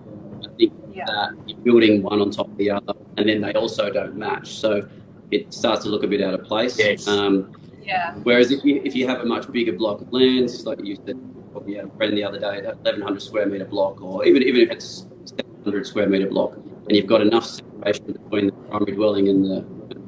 I 0.43 0.49
think 0.57 0.73
Yeah. 0.93 1.05
that 1.07 1.31
you're 1.47 1.59
building 1.59 2.03
one 2.03 2.21
on 2.21 2.31
top 2.33 2.49
of 2.49 2.57
the 2.57 2.71
other, 2.73 2.95
and 3.17 3.29
then 3.29 3.41
they 3.41 3.53
also 3.53 3.91
don't 3.91 4.17
match. 4.17 4.55
So 4.57 4.89
it 5.31 5.55
starts 5.55 5.85
to 5.85 5.89
look 5.89 6.03
a 6.03 6.09
bit 6.09 6.21
out 6.21 6.35
of 6.35 6.45
place. 6.45 6.77
Yes. 6.79 7.07
Um, 7.07 7.55
Yeah. 7.83 8.15
Whereas 8.23 8.51
if 8.51 8.65
you, 8.65 8.81
if 8.85 8.95
you 8.95 9.07
have 9.09 9.21
a 9.21 9.25
much 9.25 9.51
bigger 9.51 9.73
block 9.73 10.01
of 10.01 10.13
land, 10.13 10.51
like 10.65 10.85
you 10.85 10.97
said, 11.07 11.19
probably 11.53 11.75
had 11.75 11.87
a 11.87 11.91
friend 11.97 12.17
the 12.17 12.25
other 12.25 12.39
day, 12.39 12.59
an 12.59 12.65
1100 12.65 13.21
square 13.21 13.47
metre 13.47 13.65
block, 13.65 14.01
or 14.03 14.25
even, 14.25 14.43
even 14.43 14.61
if 14.61 14.71
it's 14.71 15.07
700 15.25 15.87
square 15.87 16.09
metre 16.09 16.29
block, 16.29 16.55
and 16.55 16.97
you've 16.97 17.07
got 17.07 17.21
enough 17.21 17.45
separation 17.45 18.13
between 18.13 18.47
the 18.47 18.53
primary 18.53 18.93
dwelling 18.93 19.29
and 19.29 19.45
the 19.45 19.65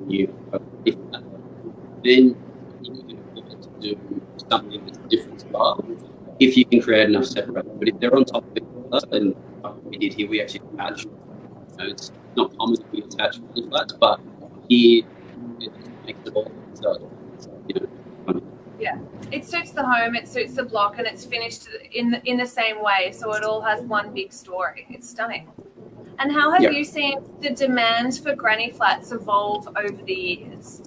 new, 0.07 0.35
uh, 0.53 0.59
that, 0.85 1.25
then 2.05 2.37
you 2.83 3.23
can 3.35 3.61
to 3.61 3.69
do 3.81 4.23
something 4.49 4.85
that's 4.87 4.99
different 5.09 5.41
style. 5.41 5.85
If 6.41 6.57
you 6.57 6.65
can 6.65 6.81
create 6.81 7.09
enough 7.09 7.27
separation, 7.27 7.79
but 7.79 7.89
if 7.89 8.01
they're 8.01 8.15
on 8.15 8.25
top 8.25 8.45
of 8.45 8.57
each 8.57 8.65
other, 8.93 9.07
then 9.11 9.35
like 9.63 9.75
we 9.85 9.99
did 9.99 10.15
here, 10.15 10.29
we 10.29 10.41
actually 10.41 10.63
attach. 10.75 11.05
You 11.05 11.11
know, 11.79 11.87
it's 11.91 12.13
not 12.37 12.57
common 12.57 12.77
that 12.77 12.93
we 12.93 13.03
attach 13.03 13.39
really 13.39 13.69
flats, 13.69 13.93
but 13.95 14.21
here 14.69 15.05
it 15.61 15.73
makes 16.07 16.19
it 16.27 16.35
all 16.35 16.51
so. 16.75 17.11
You 17.69 17.75
know, 17.81 19.09
It 19.33 19.45
suits 19.45 19.73
the 19.73 19.83
home, 19.83 20.15
it 20.15 20.29
suits 20.29 20.55
the 20.55 20.65
block, 20.65 20.99
and 20.99 21.07
it's 21.07 21.25
finished 21.25 21.69
in 21.93 22.11
the, 22.11 22.23
in 22.25 22.37
the 22.37 22.47
same 22.47 22.83
way. 22.83 23.13
So 23.13 23.33
it 23.35 23.43
all 23.43 23.61
has 23.63 23.81
one 23.83 24.13
big 24.13 24.33
story. 24.33 24.87
It's 24.91 25.09
stunning. 25.09 25.49
And 26.19 26.31
how 26.31 26.51
have 26.53 26.63
Yeah. 26.63 26.71
you 26.71 26.85
seen 26.85 27.19
the 27.41 27.51
demand 27.51 28.19
for 28.19 28.35
granny 28.35 28.71
flats 28.71 29.11
evolve 29.13 29.69
over 29.77 30.03
the 30.05 30.15
years? 30.15 30.83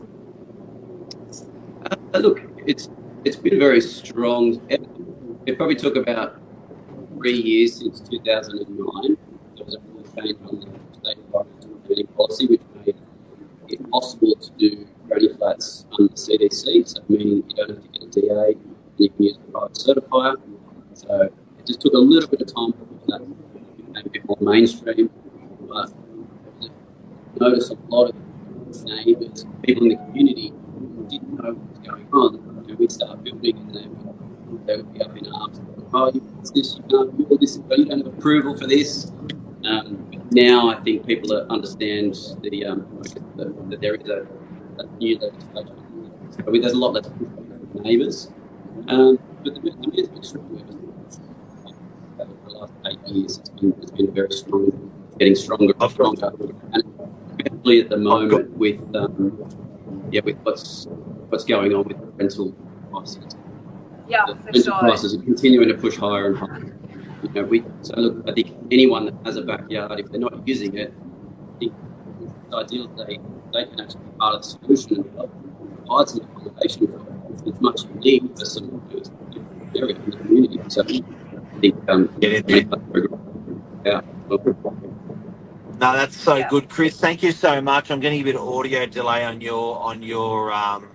Uh, 2.14 2.18
look, 2.20 2.42
it's 2.66 2.90
it's 3.26 3.36
been 3.36 3.60
very 3.60 3.82
strong. 3.82 4.62
It, 4.70 4.82
it 5.46 5.58
probably 5.58 5.76
took 5.76 5.96
about 5.98 6.40
three 7.18 7.42
years 7.42 7.76
since 7.76 8.00
2009. 8.00 9.18
There 9.56 9.66
was 9.66 9.76
a 9.76 9.80
real 9.80 10.04
change 10.16 10.38
on 10.48 10.60
the 10.60 10.98
state 10.98 11.18
environmental 11.18 11.80
planning 11.84 12.08
policy, 12.16 12.48
which 12.48 12.62
made 12.86 12.96
it 13.68 13.92
possible 13.92 14.36
to 14.36 14.52
do 14.58 14.87
granny 15.08 15.30
flats 15.30 15.86
under 15.98 16.14
CDC, 16.14 16.88
so 16.88 17.02
meaning 17.10 17.44
you 17.48 17.56
don't 17.56 17.70
have 17.70 17.82
to 17.82 17.88
get 17.88 18.04
a 18.04 18.22
DA, 18.22 18.52
and 18.54 18.76
you 18.98 19.10
can 19.10 19.24
use 19.24 19.38
a 19.38 19.52
private 19.52 19.74
certifier. 19.74 20.36
So 20.94 21.22
it 21.22 21.66
just 21.66 21.82
took 21.82 21.94
a 21.94 21.98
little 21.98 22.30
bit 22.30 22.42
of 22.42 22.54
time 22.54 22.72
before 22.72 22.98
that 23.08 23.20
became 23.78 24.06
a 24.06 24.10
bit 24.10 24.26
more 24.26 24.38
mainstream. 24.42 25.10
But 25.62 25.92
I 26.62 27.40
noticed 27.40 27.72
a 27.72 27.78
lot 27.90 28.10
of 28.10 28.16
neighbours, 28.84 29.46
people 29.64 29.84
in 29.84 29.90
the 29.90 29.96
community 29.96 30.54
didn't 31.08 31.34
know 31.34 31.54
what 31.54 31.70
was 31.70 31.88
going 31.88 32.08
on. 32.12 32.66
And 32.68 32.80
we 32.80 32.88
started 32.90 33.24
building 33.24 33.58
and 33.58 33.74
they 33.74 33.88
would, 33.88 34.68
they 34.68 34.78
would 34.78 34.94
be 34.94 35.02
up 35.02 35.18
in 35.18 35.28
arms. 35.32 35.62
Oh, 35.94 36.12
you 36.14 36.22
this, 36.54 36.76
you 36.76 36.84
can't 36.90 37.18
build 37.18 37.42
this, 37.42 37.58
you 37.58 37.66
don't 37.70 37.90
have 37.92 38.08
approval 38.08 38.58
for 38.58 38.68
this. 38.68 39.12
Um, 39.64 40.10
now 40.32 40.70
I 40.70 40.76
think 40.82 41.06
people 41.06 41.34
understand 41.50 42.16
the, 42.42 42.66
um, 42.66 43.02
the, 43.36 43.54
that 43.70 43.82
there 43.82 43.96
is 43.96 44.10
a, 44.10 44.28
a 44.80 44.86
new 44.98 45.18
legislation. 45.18 46.12
I 46.46 46.50
mean, 46.50 46.62
there's 46.62 46.74
a 46.74 46.78
lot 46.78 46.94
less 46.94 47.08
pushback 47.08 47.72
from 47.72 47.84
neighbours. 47.84 48.32
Um, 48.88 49.20
but 49.44 49.56
the, 49.56 49.60
the 49.62 49.72
demand's 49.72 50.10
been 50.10 50.24
strong. 50.24 50.64
Over 52.20 52.34
the 52.46 52.52
last 52.52 52.74
eight 52.86 53.00
years, 53.08 53.38
it's 53.38 53.50
been, 53.50 53.74
it's 53.82 53.92
been 53.92 54.14
very 54.14 54.32
strong, 54.32 54.92
getting 55.20 55.36
stronger 55.36 55.74
and 55.80 55.92
stronger. 55.92 56.32
And 56.74 56.84
especially 57.40 57.82
at 57.82 57.90
the 57.90 57.98
moment 57.98 58.52
with 58.58 58.80
um, 58.96 60.10
yeah, 60.12 60.22
with 60.24 60.38
what's 60.44 60.88
what's 61.30 61.44
going 61.44 61.74
on 61.74 61.84
with 61.86 61.98
rental 62.16 62.52
prices. 62.92 63.36
Yeah, 64.08 64.26
the 64.28 64.36
for 64.36 64.44
rental 64.44 64.62
sure. 64.62 64.80
prices 64.80 65.16
are 65.16 65.22
continuing 65.22 65.68
to 65.70 65.76
push 65.76 65.98
higher 65.98 66.28
and 66.28 66.38
higher. 66.38 66.78
You 67.24 67.30
know, 67.30 67.44
we 67.44 67.64
so 67.82 67.96
look. 68.00 68.30
I 68.30 68.34
think 68.34 68.56
anyone 68.72 69.06
that 69.06 69.16
has 69.26 69.38
a 69.38 69.42
backyard, 69.42 70.00
if 70.00 70.10
they're 70.10 70.20
not 70.20 70.48
using 70.48 70.78
it, 70.78 70.94
I 71.56 71.60
think 71.60 71.74
it's 72.22 72.54
ideal 72.54 72.88
that 72.90 73.08
they 73.08 73.20
they 73.54 73.66
can 73.66 73.82
actually 73.82 74.02
be 74.02 74.12
part 74.20 74.36
of 74.36 74.42
the 74.44 74.48
solution 74.50 74.98
and 74.98 75.06
help 75.18 75.32
provide 75.88 76.10
some 76.10 76.22
accommodation 76.36 76.88
for 76.88 77.50
as 77.50 77.62
much 77.62 77.82
need 78.04 78.32
for 78.38 78.46
some 78.46 78.66
of 78.66 78.82
those 78.92 79.12
area 79.76 79.96
in 79.96 80.12
the 80.12 80.18
community. 80.18 80.62
So 80.70 80.84
I 80.84 81.60
think 81.62 81.76
um, 81.90 82.10
Get 82.22 82.34
in 82.52 82.68
there. 82.68 82.80
yeah, 83.86 84.02
well, 84.30 84.40
No, 85.80 85.94
that's 85.94 86.18
so 86.18 86.38
Yeah. 86.38 86.50
good, 86.50 86.70
Chris. 86.70 87.00
Thank 87.00 87.24
you 87.24 87.32
so 87.34 87.62
much. 87.62 87.92
I'm 87.92 88.00
getting 88.02 88.22
a 88.22 88.26
bit 88.26 88.36
of 88.38 88.48
audio 88.48 88.86
delay 88.88 89.26
on 89.26 89.42
your 89.42 89.80
on 89.82 90.04
your 90.04 90.52
um, 90.54 90.90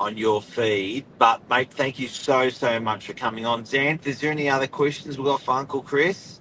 on 0.00 0.16
your 0.18 0.42
feed, 0.42 1.06
but 1.18 1.48
mate, 1.50 1.72
thank 1.72 1.98
you 1.98 2.08
so 2.08 2.50
so 2.50 2.80
much 2.80 3.06
for 3.06 3.14
coming 3.14 3.46
on. 3.46 3.64
Xanth, 3.64 4.06
is 4.06 4.20
there 4.20 4.32
any 4.32 4.48
other 4.50 4.66
questions 4.68 5.18
we've 5.18 5.26
got 5.26 5.42
for 5.42 5.52
Uncle 5.54 5.82
Chris? 5.82 6.35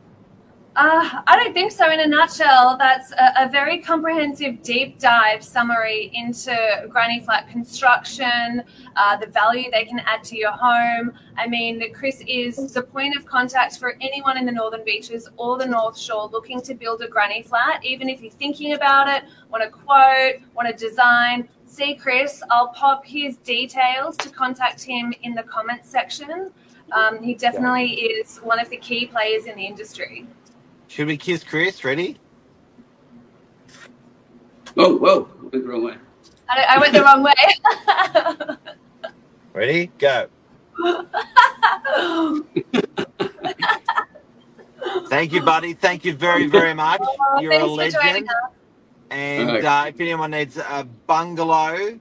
Uh, 0.77 1.21
I 1.25 1.37
don't 1.37 1.53
think 1.53 1.71
so. 1.71 1.89
In 1.89 2.01
a 2.01 2.07
nutshell, 2.07 2.75
that's 2.77 3.13
a, 3.13 3.45
a 3.45 3.49
very 3.49 3.77
comprehensive 3.77 4.61
deep 4.61 4.99
dive 4.99 5.41
summary 5.41 6.11
into 6.13 6.53
granny 6.89 7.21
flat 7.21 7.47
construction, 7.47 8.61
uh, 8.97 9.15
the 9.15 9.27
value 9.27 9.71
they 9.71 9.85
can 9.85 9.99
add 9.99 10.21
to 10.25 10.35
your 10.35 10.51
home. 10.51 11.13
I 11.37 11.47
mean, 11.47 11.81
Chris 11.93 12.21
is 12.27 12.73
the 12.73 12.81
point 12.81 13.15
of 13.15 13.25
contact 13.25 13.79
for 13.79 13.95
anyone 14.01 14.37
in 14.37 14.45
the 14.45 14.51
Northern 14.51 14.83
Beaches 14.83 15.29
or 15.37 15.57
the 15.57 15.65
North 15.65 15.97
Shore 15.97 16.27
looking 16.29 16.61
to 16.63 16.73
build 16.73 17.01
a 17.01 17.07
granny 17.07 17.41
flat. 17.41 17.85
Even 17.85 18.09
if 18.09 18.21
you're 18.21 18.29
thinking 18.31 18.73
about 18.73 19.07
it, 19.07 19.23
want 19.49 19.63
a 19.63 19.69
quote, 19.69 20.41
want 20.55 20.67
a 20.67 20.73
design, 20.73 21.47
see 21.65 21.95
Chris. 21.95 22.43
I'll 22.51 22.73
pop 22.73 23.05
his 23.05 23.37
details 23.37 24.17
to 24.17 24.29
contact 24.29 24.83
him 24.83 25.13
in 25.23 25.35
the 25.35 25.43
comments 25.43 25.89
section. 25.89 26.51
Um, 26.91 27.23
he 27.23 27.33
definitely 27.33 27.91
is 27.93 28.39
one 28.39 28.59
of 28.59 28.69
the 28.69 28.77
key 28.77 29.05
players 29.05 29.45
in 29.45 29.55
the 29.55 29.65
industry. 29.65 30.27
Should 30.95 31.07
we 31.07 31.17
kiss 31.17 31.43
Chris? 31.43 31.83
Ready? 31.83 32.21
oh, 34.77 34.97
whoa, 34.97 35.29
I 35.41 35.43
went 35.43 35.51
the 35.53 35.69
wrong 35.69 35.83
way. 35.83 35.95
I, 36.49 36.65
I 36.69 36.79
went 36.79 36.93
the 36.93 37.03
wrong 37.03 37.23
way. 37.23 37.33
Ready? 39.53 39.87
Go. 39.99 40.27
Thank 45.09 45.33
you, 45.33 45.41
buddy. 45.41 45.73
Thank 45.73 46.05
you 46.05 46.13
very 46.13 46.47
very 46.47 46.73
much. 46.73 47.01
Oh, 47.01 47.41
You're 47.41 47.57
a 47.57 47.67
thanks 47.75 47.75
for 47.75 47.87
joining 47.87 48.23
legend. 48.23 48.29
And 49.11 49.49
Okay. 49.49 49.65
uh, 49.65 49.85
if 49.89 49.99
anyone 49.99 50.31
needs 50.31 50.57
a 50.57 50.87
bungalow, 51.07 51.99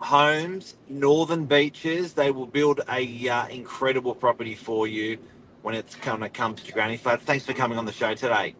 homes, 0.00 0.76
northern 0.88 1.46
beaches, 1.46 2.14
they 2.14 2.30
will 2.30 2.46
build 2.46 2.82
a 2.90 3.28
uh, 3.28 3.48
incredible 3.48 4.14
property 4.14 4.54
for 4.54 4.86
you 4.86 5.18
when 5.62 5.74
it's 5.74 5.94
kind 5.94 6.24
of 6.24 6.32
comes 6.32 6.62
to 6.62 6.72
granny 6.72 6.96
flats. 6.96 7.24
Thanks 7.24 7.44
for 7.44 7.52
coming 7.52 7.78
on 7.78 7.84
the 7.84 7.92
show 7.92 8.14
today. 8.14 8.54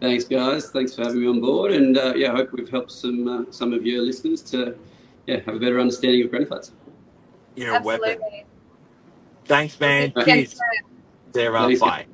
Thanks, 0.00 0.24
guys. 0.24 0.70
Thanks 0.70 0.94
for 0.94 1.02
having 1.02 1.20
me 1.20 1.26
on 1.26 1.40
board, 1.40 1.72
and 1.72 1.98
uh, 1.98 2.14
yeah, 2.16 2.32
I 2.32 2.36
hope 2.36 2.52
we've 2.52 2.70
helped 2.70 2.90
some 2.92 3.28
uh, 3.28 3.44
some 3.50 3.72
of 3.72 3.84
your 3.84 4.02
listeners 4.02 4.42
to 4.44 4.76
yeah 5.26 5.40
have 5.40 5.54
a 5.56 5.58
better 5.58 5.78
understanding 5.78 6.24
of 6.24 6.30
granny 6.30 6.46
flats. 6.46 6.72
You're 7.54 7.76
a 7.76 7.82
weapon. 7.82 8.10
Absolutely. 8.10 8.46
Thanks, 9.44 9.78
man. 9.80 10.12
We'll 10.14 10.26
you 10.26 10.32
Cheers. 10.32 10.38
again 10.38 10.46
soon. 10.46 10.90
Sarah, 11.34 11.60
Thanks. 11.66 11.80
bye. 11.80 12.06